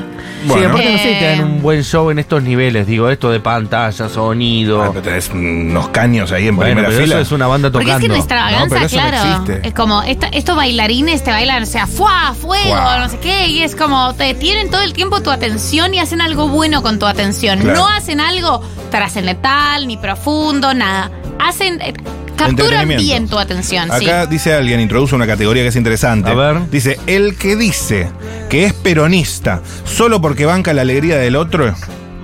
Bueno. 0.50 0.70
aparte 0.70 0.92
no 0.92 0.98
sé, 0.98 1.04
te 1.20 1.26
dan 1.26 1.44
un 1.46 1.62
buen 1.62 1.84
show 1.84 2.10
en 2.12 2.20
estos 2.20 2.44
niveles, 2.44 2.86
digo, 2.88 3.10
esto 3.10 3.32
de 3.32 3.40
pantalla, 3.40 4.10
sonido. 4.10 4.84
Ah, 4.84 4.90
pero 4.92 5.02
tenés 5.02 5.30
unos 5.30 5.88
caños 5.90 6.32
ahí 6.32 6.48
en 6.48 6.56
bueno, 6.56 6.74
primera 6.76 6.93
pero 6.94 7.04
fila. 7.06 7.16
eso 7.16 7.22
es 7.22 7.32
una 7.32 7.48
banda 7.48 7.72
Porque 7.72 7.90
es 7.90 7.96
tocando. 7.96 8.08
que 8.08 8.14
en 8.14 8.20
extravaganza, 8.20 8.80
no 8.80 8.88
claro. 8.88 9.60
es 9.64 9.74
como 9.74 10.02
esta- 10.04 10.28
estos 10.28 10.56
bailarines 10.56 11.24
te 11.24 11.32
bailan, 11.32 11.64
o 11.64 11.66
sea, 11.66 11.88
¡fuá! 11.88 12.34
fuego, 12.40 12.76
no 13.00 13.10
sé 13.10 13.20
qué, 13.20 13.48
y 13.48 13.62
es 13.64 13.76
como 13.76 14.14
te 14.16 14.34
tienen 14.34 14.70
todo 14.70 14.82
el 14.82 14.94
tiempo 14.94 15.22
tu 15.22 15.30
atención 15.32 15.94
y 15.94 16.00
hacen 16.00 16.22
algo 16.22 16.48
bueno 16.48 16.82
con 16.82 17.00
tu 17.00 17.06
atención. 17.06 17.60
Claro. 17.60 17.80
No 17.80 17.88
hacen 17.88 18.20
algo 18.20 18.62
trascendental 18.92 19.88
ni 19.88 19.98
profundo, 19.98 20.74
nada. 20.74 21.12
Hacen 21.40 21.82
eh, 21.82 21.94
capturan 22.36 22.88
bien 22.88 23.28
tu 23.28 23.38
atención, 23.38 23.90
sí. 24.00 24.06
Acá 24.06 24.26
dice 24.26 24.54
alguien, 24.54 24.80
introduce 24.80 25.14
una 25.16 25.28
categoría 25.28 25.64
que 25.64 25.70
es 25.70 25.76
interesante. 25.76 26.30
A 26.30 26.34
ver. 26.34 26.70
Dice, 26.70 27.00
el 27.08 27.38
que 27.38 27.56
dice 27.56 28.10
que 28.50 28.66
es 28.66 28.74
peronista 28.74 29.62
solo 29.86 30.22
porque 30.22 30.46
banca 30.46 30.74
la 30.74 30.82
alegría 30.82 31.18
del 31.18 31.36
otro 31.36 31.74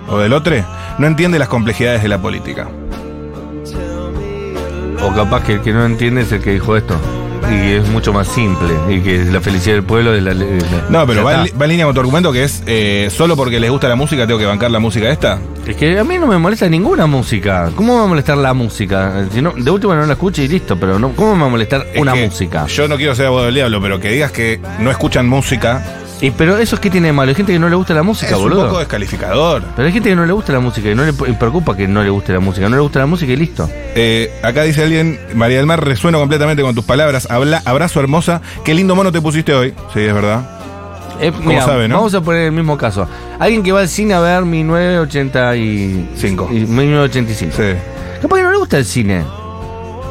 o 0.07 0.17
del 0.17 0.33
otro, 0.33 0.55
no 0.97 1.07
entiende 1.07 1.37
las 1.39 1.47
complejidades 1.49 2.01
de 2.01 2.07
la 2.09 2.21
política. 2.21 2.67
O 5.03 5.13
capaz 5.13 5.43
que 5.43 5.53
el 5.53 5.61
que 5.61 5.71
no 5.73 5.85
entiende 5.85 6.21
es 6.21 6.31
el 6.31 6.41
que 6.41 6.51
dijo 6.53 6.75
esto. 6.75 6.95
Y 7.51 7.71
es 7.71 7.87
mucho 7.89 8.13
más 8.13 8.27
simple. 8.27 8.69
Y 8.89 8.99
que 9.01 9.23
la 9.25 9.41
felicidad 9.41 9.75
del 9.75 9.83
pueblo 9.83 10.13
es 10.13 10.21
la. 10.21 10.33
la- 10.33 10.45
No, 10.89 11.07
pero 11.07 11.23
va, 11.23 11.45
va 11.59 11.65
en 11.65 11.69
línea 11.71 11.85
con 11.85 11.95
tu 11.95 12.01
argumento 12.01 12.31
que 12.31 12.43
es 12.43 12.61
eh, 12.67 13.09
solo 13.11 13.35
porque 13.35 13.59
les 13.59 13.71
gusta 13.71 13.87
la 13.87 13.95
música 13.95 14.27
tengo 14.27 14.37
que 14.39 14.45
bancar 14.45 14.69
la 14.69 14.79
música 14.79 15.09
esta. 15.09 15.39
Es 15.65 15.75
que 15.75 15.97
a 15.97 16.03
mí 16.03 16.17
no 16.19 16.27
me 16.27 16.37
molesta 16.37 16.69
ninguna 16.69 17.07
música. 17.07 17.71
¿Cómo 17.75 17.93
me 17.93 17.99
va 17.99 18.05
a 18.05 18.09
molestar 18.09 18.37
la 18.37 18.53
música? 18.53 19.25
Si 19.33 19.41
no, 19.41 19.53
de 19.53 19.71
última 19.71 19.95
no 19.95 20.05
la 20.05 20.13
escuche 20.13 20.43
y 20.43 20.47
listo, 20.47 20.77
pero 20.77 20.99
no, 20.99 21.11
¿cómo 21.15 21.33
me 21.35 21.41
va 21.41 21.47
a 21.47 21.51
molestar 21.51 21.87
Es 21.93 22.01
una 22.01 22.13
música? 22.13 22.67
Yo 22.67 22.87
no 22.87 22.97
quiero 22.97 23.15
ser 23.15 23.27
abogado 23.27 23.45
del 23.47 23.55
diablo, 23.55 23.81
pero 23.81 23.99
que 23.99 24.09
digas 24.09 24.31
que 24.31 24.59
no 24.79 24.91
escuchan 24.91 25.27
música 25.27 25.81
Y, 26.21 26.31
pero 26.31 26.57
eso 26.57 26.75
es 26.75 26.81
que 26.81 26.89
tiene 26.89 27.07
de 27.07 27.13
malo. 27.13 27.29
Hay 27.29 27.35
gente 27.35 27.53
que 27.53 27.59
no 27.59 27.69
le 27.69 27.75
gusta 27.77 27.93
la 27.93 28.03
música, 28.03 28.31
es 28.31 28.37
un 28.37 28.43
boludo. 28.43 28.65
poco 28.67 28.79
descalificador. 28.79 29.63
Pero 29.75 29.85
hay 29.87 29.93
gente 29.93 30.09
que 30.09 30.15
no 30.17 30.25
le 30.25 30.33
gusta 30.33 30.51
la 30.51 30.59
música 30.59 30.89
y 30.89 30.95
no 30.95 31.05
le 31.05 31.13
pre- 31.13 31.31
preocupa 31.33 31.77
que 31.77 31.87
no 31.87 32.03
le 32.03 32.09
guste 32.09 32.33
la 32.33 32.41
música. 32.41 32.67
No 32.67 32.75
le 32.75 32.81
gusta 32.81 32.99
la 32.99 33.05
música 33.05 33.31
y 33.31 33.37
listo. 33.37 33.69
Eh, 33.95 34.29
acá 34.43 34.63
dice 34.63 34.83
alguien, 34.83 35.17
María 35.33 35.57
del 35.57 35.65
Mar, 35.65 35.81
resueno 35.83 36.19
completamente 36.19 36.61
con 36.61 36.75
tus 36.75 36.83
palabras. 36.83 37.27
Habla, 37.31 37.61
abrazo 37.63 38.01
hermosa. 38.01 38.41
Qué 38.65 38.73
lindo 38.73 38.95
mono 38.95 39.13
te 39.13 39.21
pusiste 39.21 39.53
hoy. 39.53 39.73
Sí, 39.93 40.01
es 40.01 40.13
verdad. 40.13 40.41
Eh, 41.21 41.31
¿Cómo 41.31 41.49
mira, 41.49 41.63
sabe, 41.65 41.87
no? 41.87 41.95
Vamos 41.95 42.13
a 42.13 42.21
poner 42.21 42.43
el 42.43 42.51
mismo 42.51 42.77
caso. 42.77 43.07
Alguien 43.39 43.63
que 43.63 43.71
va 43.71 43.79
al 43.81 43.89
cine 43.89 44.13
a 44.13 44.19
ver 44.19 44.43
1985. 44.45 46.49
Y 46.51 46.65
1985. 46.65 47.53
Sí. 47.55 47.63
Capaz 48.21 48.35
que 48.37 48.43
no 48.43 48.51
le 48.51 48.57
gusta 48.57 48.77
el 48.77 48.85
cine. 48.85 49.23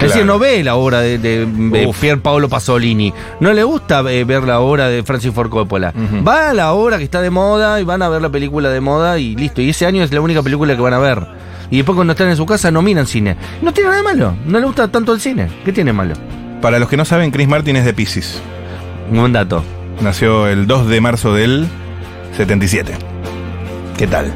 Es 0.00 0.08
decir, 0.12 0.24
no 0.24 0.38
ve 0.38 0.62
la 0.62 0.76
obra 0.76 1.00
de, 1.00 1.18
de. 1.18 1.92
Pier 2.00 2.20
Paolo 2.20 2.48
Pasolini. 2.48 3.12
No 3.40 3.52
le 3.52 3.64
gusta 3.64 4.00
eh, 4.10 4.24
ver 4.24 4.44
la 4.44 4.60
obra 4.60 4.88
de 4.88 5.02
Francis 5.02 5.32
Ford 5.32 5.50
Coppola. 5.50 5.92
Va 6.26 6.50
a 6.50 6.54
la 6.54 6.72
obra 6.72 6.98
que 6.98 7.04
está 7.04 7.20
de 7.20 7.30
moda 7.30 7.80
y 7.80 7.84
van 7.84 8.02
a 8.02 8.08
ver 8.08 8.22
la 8.22 8.28
película 8.30 8.68
de 8.70 8.80
moda 8.80 9.18
y 9.18 9.34
listo. 9.34 9.60
Y 9.60 9.70
ese 9.70 9.86
año 9.86 10.02
es 10.04 10.12
la 10.12 10.20
única 10.20 10.42
película 10.42 10.76
que 10.76 10.82
van 10.82 10.94
a 10.94 10.98
ver. 10.98 11.26
y 11.70 11.76
después 11.78 11.96
cuando 11.96 12.12
están 12.12 12.28
en 12.28 12.36
su 12.36 12.46
casa 12.46 12.70
no 12.70 12.80
miran 12.80 13.06
cine. 13.06 13.36
No 13.60 13.72
tiene 13.72 13.90
nada 13.90 14.02
de 14.02 14.08
malo, 14.08 14.34
no 14.46 14.58
le 14.60 14.66
gusta 14.66 14.86
tanto 14.88 15.12
el 15.12 15.20
cine. 15.20 15.48
¿Qué 15.64 15.72
tiene 15.72 15.92
malo? 15.92 16.14
Para 16.62 16.78
los 16.78 16.88
que 16.88 16.96
no 16.96 17.04
saben, 17.04 17.30
Chris 17.30 17.48
Martin 17.48 17.76
es 17.76 17.84
de 17.84 17.92
Pisces. 17.92 18.40
Un 19.10 19.18
buen 19.18 19.32
dato. 19.32 19.62
Nació 20.00 20.46
el 20.46 20.66
2 20.68 20.88
de 20.88 21.00
marzo 21.00 21.34
del 21.34 21.66
77. 22.36 22.92
¿Qué 23.96 24.06
tal? 24.06 24.32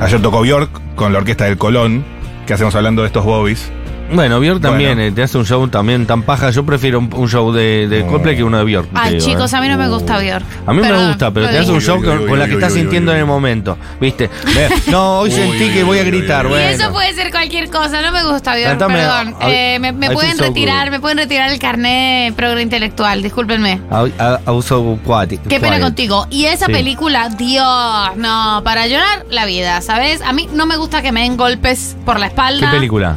Ayer 0.00 0.20
tocó 0.20 0.42
Bjork 0.42 0.70
con 0.96 1.12
la 1.12 1.18
orquesta 1.20 1.44
del 1.44 1.56
Colón, 1.56 2.04
que 2.46 2.52
hacemos 2.52 2.74
hablando 2.74 3.02
de 3.02 3.06
estos 3.08 3.24
bobbies. 3.24 3.70
Bueno, 4.12 4.38
Björk 4.38 4.60
también 4.60 4.90
Bueno. 4.96 5.02
eh, 5.02 5.12
te 5.12 5.22
hace 5.22 5.38
un 5.38 5.46
show 5.46 5.66
también 5.68 6.06
tan 6.06 6.22
paja. 6.22 6.50
Yo 6.50 6.64
prefiero 6.64 6.98
un, 6.98 7.12
un 7.12 7.28
show 7.28 7.50
de, 7.52 7.88
de 7.88 8.06
Coldplay 8.06 8.36
que 8.36 8.44
uno 8.44 8.58
de 8.58 8.64
Björk. 8.64 8.88
Ay, 8.94 9.14
digo, 9.14 9.24
chicos, 9.26 9.52
eh. 9.52 9.56
a 9.56 9.60
mí 9.60 9.68
no 9.68 9.76
me 9.78 9.88
gusta 9.88 10.18
Bjork. 10.18 10.44
A 10.66 10.72
mí 10.72 10.80
me 10.82 10.88
Perdón, 10.88 11.08
gusta, 11.08 11.30
pero 11.32 11.48
te 11.48 11.58
hace 11.58 11.72
un 11.72 11.80
show 11.80 12.02
con, 12.02 12.26
con 12.28 12.38
la 12.38 12.46
que 12.46 12.54
estás 12.54 12.74
sintiendo 12.74 13.12
en 13.12 13.18
el 13.18 13.26
momento. 13.26 13.76
¿Viste? 14.00 14.30
No, 14.88 15.20
hoy 15.20 15.30
sentí 15.30 15.70
que 15.70 15.82
voy 15.82 15.98
a 15.98 16.04
gritar. 16.04 16.44
Y 16.46 16.48
Bueno. 16.50 16.68
eso 16.68 16.92
puede 16.92 17.12
ser 17.14 17.30
cualquier 17.30 17.70
cosa, 17.70 18.02
no 18.02 18.12
me 18.12 18.22
gusta 18.24 18.54
Cantame, 18.62 18.94
perdón. 18.94 19.34
a- 19.40 19.50
Eh, 19.50 19.78
me 19.80 19.92
me 19.92 20.10
pueden 20.10 20.38
retirar, 20.38 20.90
me 20.90 21.00
pueden 21.00 21.18
retirar 21.18 21.50
el 21.50 21.58
carnet 21.58 22.34
progre 22.34 22.62
intelectual, 22.62 23.22
discúlpenme. 23.22 23.80
A- 23.90 24.06
a- 24.18 24.40
Abuso 24.46 24.98
aquatic. 25.02 25.42
Qué 25.48 25.58
pena 25.58 25.80
contigo. 25.80 26.26
Y 26.30 26.44
esa 26.44 26.66
Sí. 26.66 26.72
película, 26.72 27.30
Dios, 27.30 28.16
no, 28.16 28.60
para 28.64 28.86
llorar 28.86 29.24
la 29.30 29.46
vida, 29.46 29.80
¿sabes? 29.80 30.20
A 30.22 30.32
mí 30.32 30.48
no 30.52 30.66
me 30.66 30.76
gusta 30.76 31.02
que 31.02 31.10
me 31.12 31.22
den 31.22 31.36
golpes 31.36 31.96
por 32.04 32.20
la 32.20 32.26
¿Qué 32.26 32.30
espalda. 32.34 32.70
película? 32.70 33.16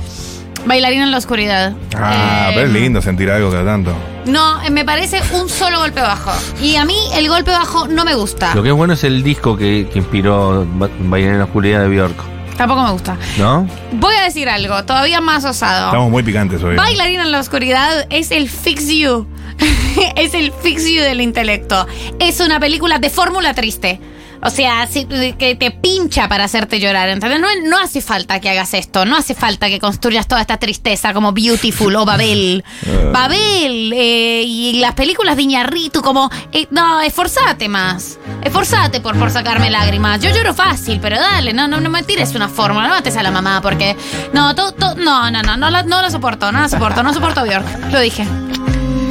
Bailarina 0.67 1.03
en 1.03 1.11
la 1.11 1.17
oscuridad. 1.17 1.73
Ah, 1.95 2.47
Eh, 2.49 2.51
pero 2.55 2.67
es 2.67 2.73
lindo 2.73 3.01
sentir 3.01 3.29
algo 3.31 3.49
cada 3.51 3.65
tanto. 3.65 3.93
No, 4.25 4.61
eh, 4.63 4.69
me 4.69 4.83
parece 4.83 5.21
un 5.33 5.47
solo 5.49 5.79
golpe 5.79 6.01
bajo. 6.01 6.31
Y 6.61 6.75
a 6.75 6.85
mí 6.85 6.97
el 7.15 7.29
golpe 7.29 7.51
bajo 7.51 7.87
no 7.87 8.03
me 8.05 8.13
gusta. 8.15 8.53
Lo 8.53 8.61
que 8.63 8.69
es 8.69 8.75
bueno 8.75 8.93
es 8.93 9.03
el 9.03 9.23
disco 9.23 9.55
que, 9.57 9.87
que 9.91 9.99
inspiró 9.99 10.65
Ba- 10.75 10.89
Bailar 10.99 11.33
en 11.33 11.37
la 11.39 11.45
oscuridad 11.45 11.81
de 11.81 11.87
Björk. 11.87 12.15
Tampoco 12.57 12.81
me 12.83 12.91
gusta. 12.91 13.15
¿No? 13.37 13.67
Voy 13.93 14.15
a 14.15 14.23
decir 14.23 14.49
algo, 14.49 14.83
todavía 14.83 15.21
más 15.21 15.45
osado. 15.45 15.87
Estamos 15.87 16.09
muy 16.09 16.23
picantes 16.23 16.61
hoy. 16.63 16.75
Bailarina 16.75 17.21
en 17.23 17.31
la 17.31 17.39
oscuridad 17.39 18.07
es 18.09 18.31
el 18.31 18.49
fix 18.49 18.87
you. 18.89 19.27
es 20.15 20.33
el 20.33 20.51
fix 20.51 20.83
you 20.85 21.01
del 21.01 21.21
intelecto. 21.21 21.85
Es 22.19 22.39
una 22.39 22.59
película 22.59 22.97
de 22.99 23.09
fórmula 23.09 23.53
triste. 23.53 23.99
O 24.43 24.49
sea, 24.49 24.85
si- 24.87 25.05
que 25.05 25.55
te 25.55 25.71
pincha 25.71 26.27
para 26.29 26.43
hacerte 26.43 26.79
llorar, 26.79 27.09
¿entendés? 27.09 27.39
No, 27.39 27.47
no 27.65 27.79
hace 27.79 28.01
falta 28.01 28.39
que 28.39 28.49
hagas 28.49 28.73
esto, 28.73 29.05
no 29.05 29.17
hace 29.17 29.33
falta 29.33 29.67
que 29.69 29.79
construyas 29.79 30.27
toda 30.27 30.41
esta 30.41 30.57
tristeza 30.57 31.13
como 31.13 31.31
Beautiful 31.33 31.95
o 31.95 32.05
Babel. 32.05 32.63
Babel 33.11 33.91
eh, 33.93 34.43
y 34.45 34.79
las 34.79 34.93
películas 34.93 35.35
de 35.37 35.43
Iñarritu 35.43 36.01
como... 36.01 36.29
eh, 36.51 36.67
no, 36.71 37.01
esforzate 37.01 37.67
más. 37.67 38.19
Esforzate 38.43 39.01
por, 39.01 39.17
por 39.17 39.31
sacarme 39.31 39.69
lágrimas. 39.69 40.21
Yo 40.21 40.29
lloro 40.29 40.53
fácil, 40.53 40.99
pero 41.01 41.17
dale, 41.19 41.53
no, 41.53 41.67
no, 41.67 41.79
no 41.79 41.89
me 41.89 42.03
tires 42.03 42.35
una 42.35 42.47
fórmula, 42.47 42.87
no 42.87 42.93
mates 42.93 43.17
a 43.17 43.23
la 43.23 43.31
mamá 43.31 43.61
porque... 43.61 43.95
No, 44.33 44.53
to- 44.55 44.71
to- 44.73 44.95
no, 44.95 45.31
no, 45.31 45.41
no, 45.41 45.57
no, 45.57 45.69
la, 45.69 45.83
no 45.83 46.01
la 46.01 46.09
soporto, 46.11 46.51
no 46.51 46.61
la 46.61 46.69
soporto, 46.69 47.01
no 47.03 47.13
soporto 47.13 47.43
Bjork. 47.43 47.91
Lo 47.91 47.99
dije. 47.99 48.25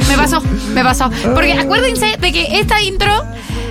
Me 0.07 0.15
pasó, 0.15 0.41
me 0.69 0.83
pasó. 0.83 1.11
Porque 1.33 1.53
acuérdense 1.53 2.15
de 2.17 2.31
que 2.31 2.59
esta 2.59 2.81
intro, 2.81 3.25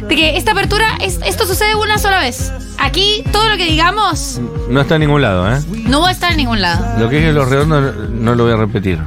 de 0.08 0.16
que 0.16 0.36
esta 0.36 0.52
apertura, 0.52 0.86
es- 1.00 1.20
esto 1.26 1.46
sucede 1.46 1.74
una 1.74 1.98
sola 1.98 2.20
vez. 2.20 2.52
Aquí 2.78 3.24
todo 3.32 3.48
lo 3.48 3.56
que 3.56 3.64
digamos 3.64 4.40
No 4.68 4.80
está 4.80 4.96
en 4.96 5.00
ningún 5.02 5.22
lado, 5.22 5.50
¿eh? 5.52 5.58
no 5.88 6.00
va 6.02 6.08
a 6.08 6.12
estar 6.12 6.30
en 6.32 6.36
ningún 6.38 6.60
lado. 6.60 6.84
Lo 7.00 7.08
que 7.08 7.26
es 7.28 7.34
los 7.34 7.48
redondos 7.48 7.94
no 8.10 8.34
lo 8.34 8.44
voy 8.44 8.52
a 8.52 8.56
repetir. 8.56 8.98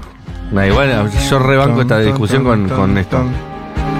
Da 0.51 0.65
igual, 0.65 1.09
yo 1.29 1.39
rebanco 1.39 1.81
esta 1.81 1.99
discusión 1.99 2.43
con, 2.43 2.67
con 2.69 2.97
esto. 2.97 3.19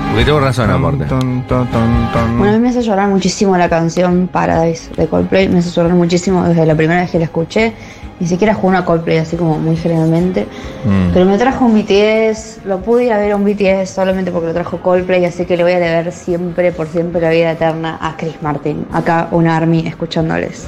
Porque 0.09 0.25
tengo 0.25 0.39
razón 0.39 0.71
aparte. 0.71 1.05
Bueno, 1.13 2.49
a 2.49 2.51
mí 2.53 2.59
me 2.59 2.69
hace 2.69 2.81
llorar 2.81 3.07
muchísimo 3.09 3.55
la 3.57 3.69
canción 3.69 4.27
Paradise 4.31 4.89
de 4.97 5.07
Coldplay, 5.07 5.47
me 5.49 5.59
hace 5.59 5.69
llorar 5.69 5.93
muchísimo 5.93 6.43
desde 6.47 6.65
la 6.65 6.73
primera 6.75 7.01
vez 7.01 7.11
que 7.11 7.19
la 7.19 7.25
escuché. 7.25 7.73
Ni 8.19 8.27
siquiera 8.27 8.53
jugué 8.53 8.69
una 8.69 8.85
Coldplay 8.85 9.17
así 9.17 9.37
como 9.37 9.57
muy 9.57 9.77
generalmente. 9.77 10.45
Mm. 10.85 11.11
Pero 11.13 11.25
me 11.25 11.37
trajo 11.37 11.65
un 11.65 11.73
BTS, 11.73 12.65
lo 12.65 12.81
pude 12.81 13.05
ir 13.05 13.13
a 13.13 13.17
ver 13.17 13.31
a 13.31 13.35
un 13.35 13.45
BTS 13.45 13.89
solamente 13.89 14.31
porque 14.31 14.47
lo 14.47 14.53
trajo 14.53 14.81
Coldplay, 14.81 15.23
así 15.25 15.45
que 15.45 15.55
le 15.55 15.63
voy 15.63 15.73
a 15.73 15.79
deber 15.79 16.11
siempre, 16.11 16.71
por 16.71 16.87
siempre, 16.87 17.21
la 17.21 17.29
vida 17.29 17.51
eterna 17.51 17.97
a 18.01 18.17
Chris 18.17 18.41
Martin. 18.41 18.85
Acá 18.91 19.29
un 19.31 19.47
Army 19.47 19.87
escuchándoles. 19.87 20.67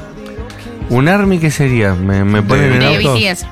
¿Un 0.92 1.08
army 1.08 1.40
qué 1.40 1.50
sería? 1.50 1.94
¿Me, 1.96 2.26
me 2.26 2.42
ponen 2.42 2.74
en 2.74 2.80
De 2.80 2.86
autos? 2.98 3.18
BTS. 3.18 3.46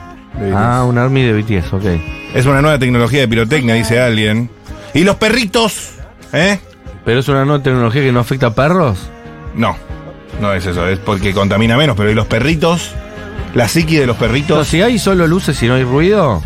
Ah, 0.54 0.86
un 0.88 0.98
army 0.98 1.24
de 1.24 1.42
BTS, 1.42 1.74
ok. 1.74 1.86
Es 2.34 2.46
una 2.46 2.62
nueva 2.62 2.78
tecnología 2.78 3.22
de 3.22 3.28
pirotecnia, 3.30 3.76
dice 3.76 4.00
alguien. 4.00 4.50
¿Y 4.94 5.06
los 5.06 5.16
perritos? 5.16 5.92
¿Eh? 6.34 6.60
¿Pero 7.06 7.22
es 7.22 7.28
una 7.30 7.46
nueva 7.46 7.64
tecnología 7.64 8.02
que 8.02 8.12
no 8.12 8.20
afecta 8.20 8.48
a 8.48 8.54
perros? 8.54 9.10
No, 9.56 9.76
no 10.42 10.54
es 10.54 10.66
eso, 10.66 10.86
es 10.88 11.00
porque 11.00 11.34
contamina 11.34 11.78
menos, 11.78 11.96
pero 11.96 12.12
¿y 12.12 12.14
los 12.14 12.28
perritos? 12.28 12.94
La 13.56 13.68
psiqui 13.68 13.96
de 13.96 14.06
los 14.06 14.16
No, 14.16 14.20
perritos. 14.20 14.68
si 14.68 14.82
hay 14.82 15.00
solo 15.00 15.28
luces 15.28 15.62
y 15.64 15.68
no 15.68 15.74
hay 15.76 15.84
ruido, 15.84 16.42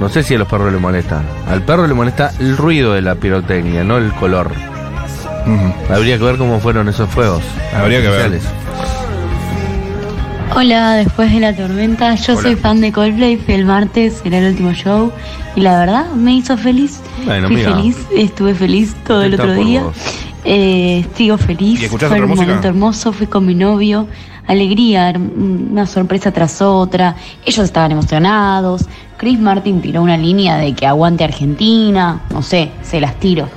no 0.00 0.08
sé 0.08 0.22
si 0.22 0.34
a 0.34 0.38
los 0.38 0.48
perros 0.48 0.72
le 0.72 0.78
molesta. 0.78 1.22
Al 1.48 1.62
perro 1.62 1.86
le 1.86 1.94
molesta 1.94 2.32
el 2.40 2.56
ruido 2.56 2.94
de 2.94 3.02
la 3.02 3.14
pirotecnia, 3.14 3.84
no 3.84 3.96
el 3.98 4.12
color. 4.12 4.50
Habría 5.90 6.18
que 6.18 6.24
ver 6.24 6.36
cómo 6.38 6.58
fueron 6.60 6.88
esos 6.88 7.08
fuegos. 7.10 7.42
Habría 7.76 8.00
que 8.02 8.08
ver. 8.08 8.40
Hola, 10.56 10.94
después 10.94 11.32
de 11.32 11.40
la 11.40 11.54
tormenta, 11.54 12.14
yo 12.14 12.34
Hola. 12.34 12.42
soy 12.42 12.54
fan 12.56 12.80
de 12.80 12.92
Coldplay, 12.92 13.36
fui 13.36 13.54
el 13.54 13.64
martes, 13.64 14.20
era 14.24 14.38
el 14.38 14.50
último 14.50 14.72
show 14.72 15.10
y 15.56 15.60
la 15.60 15.78
verdad 15.80 16.10
me 16.12 16.34
hizo 16.34 16.56
feliz. 16.56 17.00
Bueno, 17.24 17.48
fui 17.48 17.56
mira. 17.56 17.74
feliz, 17.74 17.96
estuve 18.16 18.54
feliz 18.54 18.94
todo 19.06 19.22
el 19.24 19.34
otro 19.34 19.52
día. 19.54 19.82
Eh, 20.44 21.04
sigo 21.16 21.38
feliz, 21.38 21.82
¿Y 21.82 21.88
fue 21.88 21.96
otra 21.96 22.08
un 22.10 22.28
música? 22.28 22.46
momento 22.46 22.68
hermoso, 22.68 23.12
fui 23.12 23.26
con 23.26 23.46
mi 23.46 23.54
novio, 23.54 24.06
alegría, 24.46 25.12
una 25.16 25.86
sorpresa 25.86 26.30
tras 26.32 26.60
otra, 26.62 27.16
ellos 27.44 27.64
estaban 27.64 27.92
emocionados, 27.92 28.86
Chris 29.16 29.38
Martin 29.38 29.80
tiró 29.80 30.02
una 30.02 30.16
línea 30.16 30.56
de 30.56 30.74
que 30.74 30.86
aguante 30.86 31.24
Argentina, 31.24 32.20
no 32.30 32.42
sé, 32.42 32.70
se 32.82 33.00
las 33.00 33.18
tiro. 33.18 33.48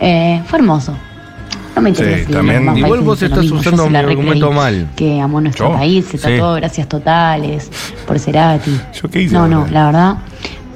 Eh, 0.00 0.42
fue 0.46 0.58
hermoso. 0.58 0.96
No 1.76 1.80
me 1.80 1.88
interesa 1.90 2.26
Sí, 2.26 2.32
también- 2.32 2.58
demás 2.60 2.76
Igual 2.78 3.00
vos 3.00 3.22
estás 3.22 3.38
mismo, 3.40 3.60
usando 3.60 3.88
mi 3.88 3.96
argumento 3.96 4.52
mal. 4.52 4.88
que 4.94 5.20
amó 5.20 5.40
nuestro 5.40 5.68
Yo. 5.70 5.74
país, 5.78 6.04
se 6.06 6.18
Sí. 6.18 6.24
tatuó 6.24 6.54
gracias 6.54 6.86
totales 6.88 7.70
por 8.06 8.18
Cerati. 8.18 8.78
¿Yo 9.00 9.08
qué 9.08 9.22
hice? 9.22 9.34
No, 9.34 9.48
no, 9.48 9.66
la 9.70 9.86
verdad, 9.86 10.16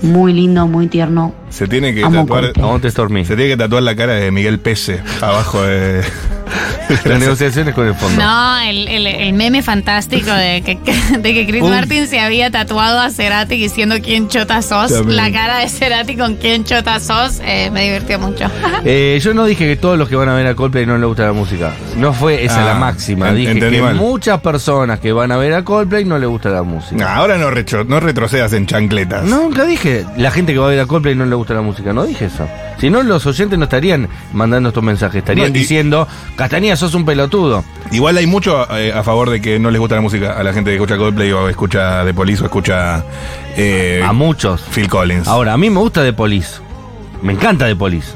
muy 0.00 0.32
lindo, 0.32 0.66
muy 0.66 0.86
tierno. 0.86 1.34
Se 1.50 1.66
tiene 1.68 1.92
que 1.94 2.02
Amo 2.04 2.20
tatuar. 2.24 2.52
Stormy. 2.90 3.24
Se 3.26 3.34
tiene 3.36 3.50
que 3.50 3.56
tatuar 3.58 3.82
la 3.82 3.94
cara 3.94 4.14
de 4.14 4.30
Miguel 4.30 4.58
Pese 4.58 5.00
abajo 5.20 5.60
de. 5.62 6.02
Las 7.04 7.18
negociaciones 7.20 7.74
con 7.74 7.86
el 7.86 7.94
fondo. 7.94 8.22
No, 8.22 8.58
el, 8.60 8.86
el- 8.88 9.06
el 9.06 9.32
meme 9.32 9.62
fantástico 9.62 10.30
de 10.32 10.62
que, 10.62 10.78
de 11.18 11.34
que 11.34 11.46
Chris 11.46 11.62
Martin 11.62 12.06
se 12.06 12.20
había 12.20 12.50
tatuado 12.50 13.00
a 13.00 13.10
Cerati 13.10 13.56
diciendo 13.56 13.96
quién 14.02 14.28
chota 14.28 14.62
sos. 14.62 14.92
También. 14.92 15.16
La 15.16 15.32
cara 15.32 15.58
de 15.58 15.68
Cerati 15.68 16.16
con 16.16 16.36
quién 16.36 16.64
chota 16.64 17.00
sos 17.00 17.40
eh, 17.44 17.70
me 17.72 17.84
divirtió 17.84 18.18
mucho. 18.18 18.44
Eh, 18.88 19.18
yo 19.20 19.34
no 19.34 19.44
dije 19.46 19.66
que 19.66 19.76
todos 19.76 19.98
los 19.98 20.08
que 20.08 20.14
van 20.14 20.28
a 20.28 20.34
ver 20.34 20.46
a 20.46 20.54
Coldplay 20.54 20.86
no 20.86 20.96
les 20.96 21.06
gusta 21.08 21.24
la 21.24 21.32
música. 21.32 21.72
No 21.96 22.12
fue 22.12 22.44
esa 22.44 22.62
Ah, 22.62 22.66
la 22.66 22.74
máxima. 22.74 23.30
en- 23.30 23.36
Dije 23.36 23.58
que 23.58 23.82
mal. 23.82 23.96
muchas 23.96 24.40
personas 24.40 25.00
que 25.00 25.12
van 25.12 25.32
a 25.32 25.36
ver 25.36 25.54
a 25.54 25.64
Coldplay 25.64 26.04
no 26.04 26.18
les 26.18 26.28
gusta 26.28 26.50
la 26.50 26.62
música. 26.62 26.94
Nah, 26.96 27.14
ahora 27.16 27.36
no, 27.36 27.50
recho- 27.50 27.84
no 27.84 27.98
retrocedas 27.98 28.52
en 28.52 28.66
chancletas. 28.66 29.24
Nunca 29.24 29.64
dije, 29.64 30.04
la 30.16 30.30
gente 30.30 30.52
que 30.52 30.58
va 30.60 30.66
a 30.66 30.70
ver 30.70 30.80
a 30.80 30.86
Coldplay 30.86 31.16
no 31.16 31.26
le 31.26 31.34
gusta 31.34 31.54
la 31.54 31.62
música, 31.62 31.92
no 31.92 32.04
dije 32.04 32.26
eso. 32.26 32.46
Si 32.78 32.90
no, 32.90 33.02
los 33.02 33.24
oyentes 33.26 33.58
no 33.58 33.64
estarían 33.64 34.08
mandando 34.32 34.68
estos 34.68 34.82
mensajes, 34.84 35.16
estarían 35.18 35.50
No, 35.52 35.56
y- 35.56 35.60
diciendo, 35.60 36.06
Castañeda, 36.36 36.76
sos 36.76 36.94
un 36.94 37.04
pelotudo. 37.06 37.64
Igual 37.90 38.16
hay 38.18 38.26
mucho 38.26 38.66
eh, 38.76 38.92
a 38.94 39.02
favor 39.02 39.30
de 39.30 39.40
que 39.40 39.58
no 39.58 39.70
les 39.70 39.80
gusta 39.80 39.94
la 39.94 40.02
música 40.02 40.32
a 40.38 40.42
la 40.42 40.52
gente 40.52 40.70
que 40.70 40.76
escucha 40.76 40.96
Coldplay 40.98 41.32
o 41.32 41.48
escucha 41.48 42.04
The 42.04 42.12
Police 42.12 42.42
o 42.42 42.46
escucha 42.46 43.02
eh, 43.56 44.04
A 44.06 44.12
muchos. 44.12 44.60
Phil 44.70 44.88
Collins. 44.88 45.26
Ahora, 45.26 45.54
a 45.54 45.56
mí 45.56 45.70
me 45.70 45.78
gusta 45.80 46.02
The 46.02 46.12
Police. 46.12 46.60
Me 47.22 47.32
encanta 47.32 47.66
The 47.66 47.76
Police. 47.76 48.08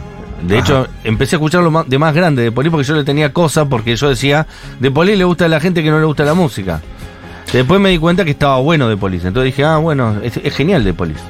De 0.43 0.59
Ajá. 0.59 0.65
hecho, 0.67 0.89
empecé 1.05 1.37
a 1.37 1.39
escucharlo 1.39 1.85
de 1.87 1.99
más 1.99 2.15
grande 2.15 2.43
de 2.43 2.53
Police 2.53 2.71
porque 2.71 2.87
yo 2.87 2.95
le 2.95 3.05
tenía 3.05 3.33
cosa 3.33 3.67
porque 3.67 3.97
yo 3.97 4.09
decía, 4.09 4.47
The 4.81 4.91
Police 4.91 5.17
le 5.17 5.25
gusta 5.25 5.47
a 5.47 5.49
la 5.49 5.61
gente 5.61 5.83
que 5.83 5.91
no 5.91 5.99
le 5.99 6.05
gusta 6.07 6.25
la 6.25 6.35
música. 6.35 6.81
Después 7.53 7.81
me 7.81 7.89
di 7.91 7.99
cuenta 7.99 8.25
que 8.25 8.31
estaba 8.33 8.59
bueno 8.59 8.89
The 8.89 8.97
Police. 8.97 9.27
Entonces 9.27 9.53
dije, 9.55 9.65
ah, 9.65 9.79
bueno, 9.79 10.17
es, 10.23 10.37
es 10.37 10.55
genial 10.55 10.85
The 10.85 10.95
Police. 10.95 11.21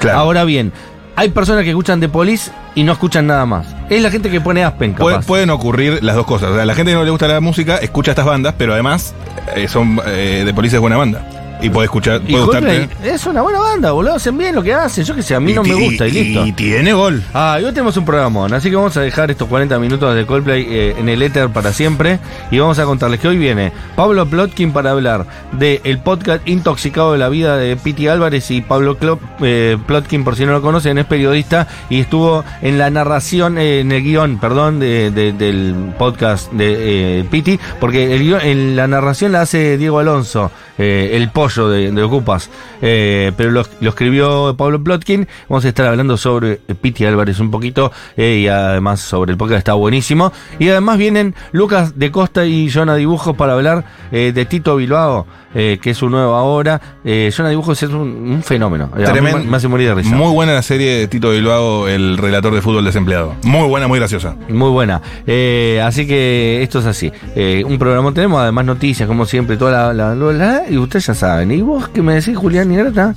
Claro. 0.00 0.18
Ahora 0.18 0.44
bien, 0.44 0.72
hay 1.18 1.30
personas 1.30 1.64
que 1.64 1.70
escuchan 1.70 1.98
The 1.98 2.08
Police 2.08 2.52
y 2.76 2.84
no 2.84 2.92
escuchan 2.92 3.26
nada 3.26 3.44
más. 3.44 3.66
Es 3.90 4.00
la 4.00 4.08
gente 4.08 4.30
que 4.30 4.40
pone 4.40 4.62
Aspen, 4.62 4.92
capaz. 4.92 5.26
pueden 5.26 5.50
ocurrir 5.50 5.98
las 6.00 6.14
dos 6.14 6.24
cosas. 6.24 6.50
O 6.50 6.54
sea, 6.54 6.64
la 6.64 6.76
gente 6.76 6.92
que 6.92 6.96
no 6.96 7.02
le 7.02 7.10
gusta 7.10 7.26
la 7.26 7.40
música 7.40 7.78
escucha 7.78 8.12
estas 8.12 8.24
bandas, 8.24 8.54
pero 8.56 8.72
además 8.72 9.16
eh, 9.56 9.66
son 9.66 10.00
eh, 10.06 10.44
The 10.46 10.54
Police 10.54 10.76
es 10.76 10.80
buena 10.80 10.96
banda. 10.96 11.37
Y 11.60 11.70
podés 11.70 11.86
escuchar, 11.86 12.20
Y 12.26 12.32
puede 12.32 12.44
Coldplay 12.46 12.78
gustarte. 12.86 13.10
es 13.14 13.26
una 13.26 13.42
buena 13.42 13.58
banda, 13.58 13.90
boludo. 13.92 14.14
Hacen 14.14 14.38
bien 14.38 14.54
lo 14.54 14.62
que 14.62 14.72
hacen. 14.74 15.04
Yo 15.04 15.14
que 15.14 15.22
sé, 15.22 15.34
a 15.34 15.40
mí 15.40 15.52
no 15.52 15.62
me 15.64 15.74
gusta 15.74 16.06
y, 16.06 16.12
listo. 16.12 16.46
Y 16.46 16.52
tiene 16.52 16.92
gol. 16.92 17.22
Ah, 17.34 17.58
y 17.60 17.64
hoy 17.64 17.72
tenemos 17.72 17.96
un 17.96 18.04
programón, 18.04 18.52
así 18.54 18.70
que 18.70 18.76
vamos 18.76 18.96
a 18.96 19.00
dejar 19.00 19.30
estos 19.30 19.48
40 19.48 19.78
minutos 19.78 20.14
de 20.14 20.24
Coldplay 20.26 20.66
eh, 20.68 20.94
en 20.98 21.08
el 21.08 21.20
éter 21.22 21.48
para 21.48 21.72
siempre 21.72 22.18
y 22.50 22.58
vamos 22.58 22.78
a 22.78 22.84
contarles 22.84 23.18
que 23.20 23.28
hoy 23.28 23.38
viene 23.38 23.72
Pablo 23.96 24.26
Plotkin 24.26 24.72
para 24.72 24.92
hablar 24.92 25.26
del 25.52 25.80
el 25.84 25.98
podcast 25.98 26.46
Intoxicado 26.48 27.12
de 27.12 27.18
la 27.18 27.28
vida 27.28 27.56
de 27.56 27.76
Piti 27.76 28.06
Álvarez 28.08 28.50
y 28.50 28.60
Pablo 28.60 28.96
eh, 29.40 29.76
Plotkin, 29.86 30.24
por 30.24 30.36
si 30.36 30.44
no 30.46 30.52
lo 30.52 30.62
conocen, 30.62 30.98
es 30.98 31.06
periodista 31.06 31.66
y 31.90 32.00
estuvo 32.00 32.44
en 32.62 32.78
la 32.78 32.90
narración, 32.90 33.58
eh, 33.58 33.80
en 33.80 33.90
el 33.92 34.02
guion, 34.02 34.38
perdón, 34.38 34.78
de- 34.80 35.10
de- 35.10 35.32
del 35.32 35.74
podcast 35.98 36.52
de 36.52 37.20
eh, 37.20 37.24
Piti, 37.30 37.58
porque 37.80 38.14
el 38.14 38.22
guión- 38.22 38.42
en 38.42 38.76
la 38.76 38.86
narración 38.86 39.32
la 39.32 39.40
hace 39.42 39.76
Diego 39.78 39.98
Alonso, 39.98 40.50
eh, 40.78 41.10
el 41.14 41.30
de, 41.56 42.02
Ocupas, 42.02 42.50
eh, 42.82 43.32
pero 43.36 43.50
lo, 43.50 43.64
lo 43.80 43.88
escribió 43.90 44.54
Pablo 44.56 44.82
Plotkin. 44.82 45.26
Vamos 45.48 45.64
a 45.64 45.68
estar 45.68 45.86
hablando 45.86 46.16
sobre 46.16 46.56
Piti 46.56 47.04
Álvarez 47.04 47.40
un 47.40 47.50
poquito 47.50 47.90
eh, 48.16 48.40
y 48.42 48.48
además 48.48 49.00
sobre 49.00 49.32
el 49.32 49.38
podcast 49.38 49.58
está 49.58 49.72
buenísimo. 49.74 50.32
Y 50.58 50.68
además 50.68 50.98
vienen 50.98 51.34
Lucas 51.52 51.98
de 51.98 52.10
Costa 52.10 52.44
y 52.44 52.70
Jonah 52.70 52.96
Dibujos 52.96 53.36
para 53.36 53.54
hablar 53.54 53.84
eh, 54.12 54.32
de 54.34 54.44
Tito 54.44 54.76
Bilbao, 54.76 55.26
eh, 55.60 55.78
que 55.82 55.90
es 55.90 55.96
su 55.98 56.08
nueva 56.08 56.42
obra. 56.42 56.80
Eh, 57.04 57.32
Jonah 57.36 57.50
Dibujos 57.50 57.82
es 57.82 57.90
un, 57.90 57.98
un 58.32 58.42
fenómeno. 58.44 58.90
Tremendo. 58.94 59.38
me- 59.44 59.56
hace 59.56 59.66
morir 59.66 59.88
de 59.88 59.94
risa. 59.96 60.14
Muy 60.14 60.32
buena 60.32 60.52
la 60.54 60.62
serie 60.62 60.94
de 61.00 61.08
Tito 61.08 61.30
Bilbao, 61.30 61.88
el 61.88 62.16
relator 62.16 62.54
de 62.54 62.62
fútbol 62.62 62.84
desempleado. 62.84 63.34
Muy 63.42 63.68
buena, 63.68 63.88
muy 63.88 63.98
graciosa. 63.98 64.36
Muy 64.48 64.70
buena. 64.70 65.02
Eh, 65.26 65.82
así 65.84 66.06
que 66.06 66.62
esto 66.62 66.78
es 66.78 66.86
así. 66.86 67.10
Eh, 67.34 67.64
un 67.66 67.76
programa 67.78 68.12
tenemos, 68.14 68.40
además 68.40 68.64
noticias, 68.66 69.08
como 69.08 69.26
siempre, 69.26 69.56
toda 69.56 69.92
la, 69.92 69.92
la- 69.92 70.14
la- 70.14 70.32
la- 70.32 70.62
y 70.70 70.78
ustedes 70.78 71.06
ya 71.06 71.14
saben. 71.14 71.50
¿Y 71.50 71.60
vos 71.60 71.88
qué 71.88 72.00
me 72.02 72.14
decís, 72.14 72.36
Julián 72.36 72.68
Nigrata? 72.68 73.14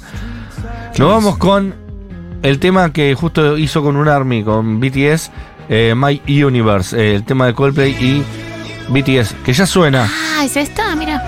Nos 0.97 1.07
vamos 1.09 1.37
con 1.37 1.75
el 2.41 2.57
tema 2.59 2.91
que 2.91 3.13
justo 3.13 3.55
hizo 3.57 3.83
con 3.83 3.95
un 3.95 4.07
Army, 4.07 4.43
con 4.43 4.79
BTS, 4.79 5.29
eh, 5.69 5.93
My 5.95 6.19
Universe, 6.43 6.97
eh, 6.99 7.15
el 7.15 7.23
tema 7.23 7.45
de 7.45 7.53
Coldplay 7.53 7.91
y 7.91 8.23
BTS, 8.89 9.35
que 9.45 9.53
ya 9.53 9.65
suena. 9.65 10.09
Ah, 10.37 10.43
es 10.43 10.57
esta, 10.57 10.95
mira. 10.95 11.23